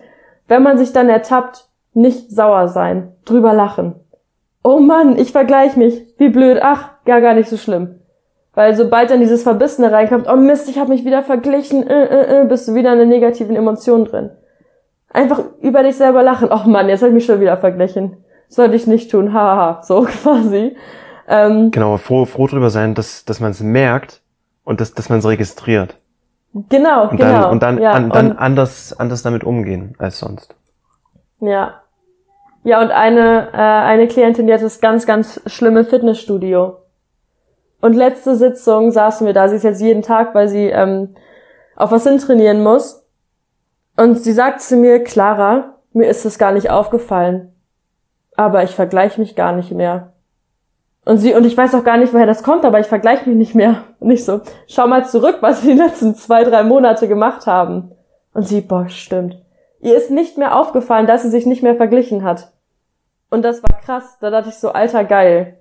wenn 0.49 0.63
man 0.63 0.79
sich 0.79 0.93
dann 0.93 1.09
ertappt, 1.09 1.69
nicht 1.95 2.31
sauer 2.31 2.69
sein, 2.69 3.13
drüber 3.25 3.53
lachen. 3.53 3.95
Oh 4.63 4.81
Mann, 4.81 5.19
ich 5.19 5.33
vergleiche 5.33 5.79
mich, 5.79 6.03
wie 6.19 6.29
blöd, 6.29 6.59
ach, 6.63 6.91
gar 7.05 7.21
gar 7.21 7.35
nicht 7.35 7.49
so 7.49 7.57
schlimm. 7.57 8.01
Weil 8.55 8.75
sobald 8.75 9.11
dann 9.11 9.21
dieses 9.21 9.45
Verbissene 9.45 9.93
reinkommt, 9.93 10.27
oh 10.29 10.37
Mist, 10.37 10.69
ich 10.69 10.79
habe 10.79 10.91
mich 10.91 11.05
wieder 11.05 11.23
verglichen, 11.23 11.87
äh, 11.87 12.05
äh, 12.05 12.43
äh, 12.43 12.45
bist 12.45 12.67
du 12.67 12.75
wieder 12.75 12.93
in 12.93 12.99
einer 12.99 13.09
negativen 13.09 13.55
Emotion 13.55 14.05
drin. 14.05 14.31
Einfach 15.11 15.43
über 15.61 15.83
dich 15.83 15.97
selber 15.97 16.23
lachen. 16.23 16.49
Oh 16.51 16.69
Mann, 16.69 16.89
jetzt 16.89 17.01
habe 17.01 17.11
ich 17.11 17.15
mich 17.15 17.25
schon 17.25 17.41
wieder 17.41 17.57
verglichen. 17.57 18.17
Sollte 18.49 18.75
ich 18.75 18.87
nicht 18.87 19.11
tun, 19.11 19.33
haha, 19.33 19.83
so 19.83 20.03
quasi. 20.23 20.77
Ähm, 21.29 21.71
genau, 21.71 21.97
froh, 21.99 22.25
froh 22.25 22.47
drüber 22.47 22.71
sein, 22.71 22.95
dass, 22.95 23.25
dass 23.25 23.39
man 23.41 23.53
es 23.53 23.61
merkt 23.61 24.23
und 24.65 24.81
dass, 24.81 24.93
dass 24.93 25.09
man 25.09 25.21
es 25.21 25.27
registriert. 25.27 25.97
Genau, 26.69 27.09
und 27.09 27.17
genau. 27.17 27.43
Dann, 27.43 27.51
und 27.51 27.63
dann, 27.63 27.79
ja, 27.79 27.93
an, 27.93 28.11
dann 28.11 28.31
und 28.33 28.39
anders, 28.39 28.99
anders 28.99 29.23
damit 29.23 29.45
umgehen 29.45 29.95
als 29.99 30.19
sonst. 30.19 30.55
Ja. 31.41 31.83
Ja, 32.65 32.81
und 32.83 32.91
eine, 32.91 33.49
äh, 33.53 33.57
eine 33.57 34.09
Klientin, 34.09 34.47
die 34.47 34.53
hat 34.53 34.63
das 34.63 34.81
ganz, 34.81 35.07
ganz 35.07 35.41
schlimme 35.47 35.85
Fitnessstudio. 35.85 36.77
Und 37.81 37.95
letzte 37.95 38.35
Sitzung 38.35 38.91
saßen 38.91 39.27
wir 39.27 39.35
da, 39.35 39.49
sie 39.49 39.57
ist 39.57 39.63
jetzt 39.63 39.81
jeden 39.81 40.03
Tag, 40.03 40.35
weil 40.35 40.49
sie 40.49 40.67
ähm, 40.67 41.15
auf 41.77 41.93
was 41.93 42.05
hintrainieren 42.05 42.63
muss. 42.63 43.07
Und 43.97 44.17
sie 44.17 44.33
sagt 44.33 44.61
zu 44.61 44.77
mir, 44.77 45.03
Clara, 45.05 45.77
mir 45.93 46.09
ist 46.09 46.25
es 46.25 46.39
gar 46.39 46.53
nicht 46.53 46.71
aufgefallen. 46.71 47.55
Aber 48.37 48.63
ich 48.65 48.75
vergleiche 48.75 49.21
mich 49.21 49.37
gar 49.37 49.53
nicht 49.53 49.71
mehr. 49.71 50.13
Und 51.09 51.17
sie, 51.17 51.33
und 51.33 51.47
ich 51.47 51.57
weiß 51.57 51.75
auch 51.75 51.85
gar 51.85 51.97
nicht, 51.97 52.13
woher 52.13 52.27
das 52.27 52.43
kommt, 52.43 52.67
aber 52.67 52.81
ich 52.81 52.87
vergleiche 52.87 53.27
mich 53.27 53.39
nicht 53.39 53.55
mehr. 53.55 53.85
Und 53.99 54.11
ich 54.11 54.27
so, 54.27 54.43
schau 54.67 54.87
mal 54.87 55.07
zurück, 55.07 55.39
was 55.41 55.65
wir 55.65 55.73
die 55.73 55.81
letzten 55.81 56.15
zwei, 56.15 56.45
drei 56.45 56.63
Monate 56.65 57.09
gemacht 57.09 57.47
haben. 57.47 57.93
Und 58.35 58.47
sie, 58.47 58.61
boah, 58.61 58.91
stimmt. 58.91 59.39
Ihr 59.81 59.97
ist 59.97 60.11
nicht 60.11 60.37
mehr 60.37 60.55
aufgefallen, 60.55 61.07
dass 61.07 61.23
sie 61.23 61.31
sich 61.31 61.47
nicht 61.47 61.63
mehr 61.63 61.77
verglichen 61.77 62.25
hat. 62.25 62.53
Und 63.31 63.41
das 63.41 63.63
war 63.63 63.81
krass. 63.81 64.19
Da 64.21 64.29
dachte 64.29 64.51
ich 64.51 64.57
so, 64.57 64.73
alter 64.73 65.03
geil. 65.03 65.57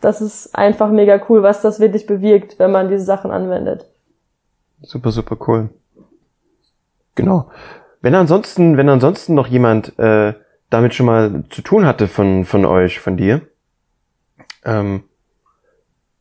Das 0.00 0.22
ist 0.22 0.56
einfach 0.56 0.90
mega 0.90 1.20
cool, 1.28 1.42
was 1.42 1.60
das 1.60 1.80
wirklich 1.80 2.06
bewirkt, 2.06 2.58
wenn 2.58 2.70
man 2.70 2.88
diese 2.88 3.04
Sachen 3.04 3.30
anwendet. 3.30 3.84
Super, 4.80 5.12
super 5.12 5.36
cool. 5.46 5.68
Genau. 7.14 7.50
Wenn 8.00 8.14
ansonsten, 8.14 8.78
wenn 8.78 8.88
ansonsten 8.88 9.34
noch 9.34 9.48
jemand 9.48 9.98
äh, 9.98 10.32
damit 10.70 10.94
schon 10.94 11.04
mal 11.04 11.44
zu 11.50 11.60
tun 11.60 11.84
hatte 11.84 12.08
von, 12.08 12.46
von 12.46 12.64
euch, 12.64 13.00
von 13.00 13.18
dir, 13.18 13.42
ähm, 14.64 15.04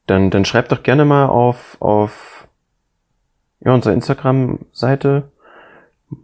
dann, 0.10 0.30
dann 0.30 0.46
schreibt 0.46 0.72
doch 0.72 0.84
gerne 0.84 1.06
mal 1.06 1.28
auf, 1.28 1.78
auf 1.80 2.48
ja, 3.60 3.74
unserer 3.74 3.94
Instagram-Seite 3.94 5.32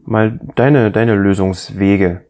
mal 0.04 0.40
deine, 0.56 0.92
deine 0.92 1.16
Lösungswege. 1.16 2.26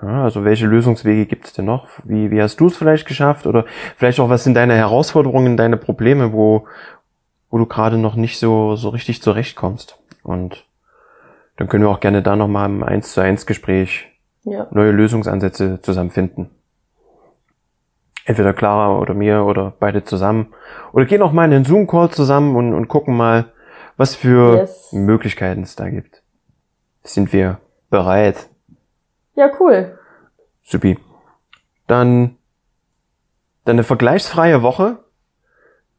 Ja, 0.00 0.22
also 0.22 0.44
welche 0.44 0.66
Lösungswege 0.66 1.26
gibt 1.26 1.46
es 1.46 1.52
denn 1.52 1.64
noch? 1.64 1.88
Wie, 2.04 2.30
wie 2.30 2.40
hast 2.40 2.60
du 2.60 2.68
es 2.68 2.76
vielleicht 2.76 3.06
geschafft? 3.06 3.46
Oder 3.46 3.64
vielleicht 3.96 4.20
auch, 4.20 4.28
was 4.28 4.44
sind 4.44 4.54
deine 4.54 4.76
Herausforderungen, 4.76 5.56
deine 5.56 5.76
Probleme, 5.76 6.32
wo, 6.32 6.68
wo 7.50 7.58
du 7.58 7.66
gerade 7.66 7.98
noch 7.98 8.14
nicht 8.14 8.38
so, 8.38 8.76
so 8.76 8.90
richtig 8.90 9.20
zurechtkommst? 9.22 9.98
Und 10.22 10.64
dann 11.56 11.68
können 11.68 11.82
wir 11.82 11.90
auch 11.90 12.00
gerne 12.00 12.22
da 12.22 12.36
nochmal 12.36 12.70
im 12.70 12.84
1 12.84 13.12
zu 13.12 13.20
1 13.20 13.46
Gespräch 13.46 14.06
ja. 14.44 14.68
neue 14.70 14.92
Lösungsansätze 14.92 15.82
zusammen 15.82 16.12
finden 16.12 16.50
entweder 18.30 18.52
Clara 18.54 18.98
oder 18.98 19.12
mir 19.12 19.44
oder 19.44 19.74
beide 19.78 20.04
zusammen. 20.04 20.54
Oder 20.92 21.04
gehen 21.04 21.20
auch 21.22 21.32
mal 21.32 21.44
in 21.44 21.50
den 21.50 21.64
Zoom-Call 21.64 22.10
zusammen 22.10 22.56
und, 22.56 22.74
und 22.74 22.88
gucken 22.88 23.16
mal, 23.16 23.52
was 23.96 24.14
für 24.14 24.56
yes. 24.56 24.92
Möglichkeiten 24.92 25.62
es 25.62 25.76
da 25.76 25.90
gibt. 25.90 26.22
Sind 27.02 27.32
wir 27.32 27.58
bereit? 27.90 28.48
Ja, 29.34 29.50
cool. 29.58 29.98
Supi. 30.62 30.98
Dann, 31.86 32.36
dann 33.64 33.74
eine 33.74 33.84
vergleichsfreie 33.84 34.62
Woche. 34.62 34.98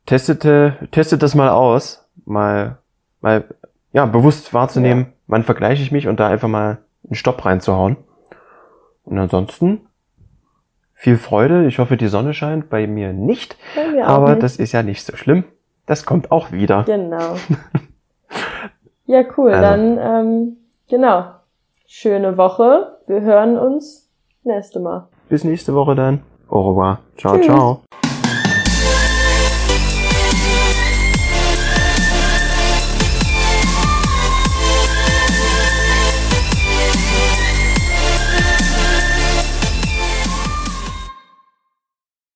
Testete, 0.05 0.87
testet 0.91 1.21
das 1.21 1.35
mal 1.35 1.49
aus. 1.49 2.07
Mal, 2.25 2.77
mal, 3.19 3.43
ja, 3.91 4.05
bewusst 4.05 4.53
wahrzunehmen, 4.53 5.07
ja. 5.07 5.13
wann 5.27 5.43
vergleiche 5.43 5.83
ich 5.83 5.91
mich 5.91 6.07
und 6.07 6.19
da 6.19 6.27
einfach 6.27 6.47
mal 6.47 6.79
einen 7.03 7.15
Stopp 7.15 7.43
reinzuhauen. 7.43 7.97
Und 9.03 9.19
ansonsten 9.19 9.81
viel 11.01 11.17
Freude. 11.17 11.65
Ich 11.65 11.79
hoffe, 11.79 11.97
die 11.97 12.07
Sonne 12.07 12.35
scheint. 12.35 12.69
Bei 12.69 12.85
mir 12.85 13.11
nicht. 13.11 13.57
Bei 13.75 13.87
mir 13.87 14.05
auch 14.05 14.17
aber 14.17 14.29
nicht. 14.31 14.43
das 14.43 14.57
ist 14.57 14.71
ja 14.71 14.83
nicht 14.83 15.03
so 15.03 15.17
schlimm. 15.17 15.43
Das 15.87 16.05
kommt 16.05 16.31
auch 16.31 16.51
wieder. 16.51 16.83
Genau. 16.83 17.37
ja, 19.07 19.23
cool. 19.35 19.51
Also. 19.51 19.61
Dann, 19.61 19.97
ähm, 19.97 20.57
genau. 20.87 21.25
Schöne 21.87 22.37
Woche. 22.37 22.99
Wir 23.07 23.21
hören 23.21 23.57
uns 23.57 24.09
nächste 24.43 24.79
Mal. 24.79 25.07
Bis 25.27 25.43
nächste 25.43 25.73
Woche 25.73 25.95
dann. 25.95 26.21
Au 26.47 26.69
revoir. 26.69 26.99
Ciao, 27.17 27.35
Tschüss. 27.35 27.45
ciao. 27.47 27.81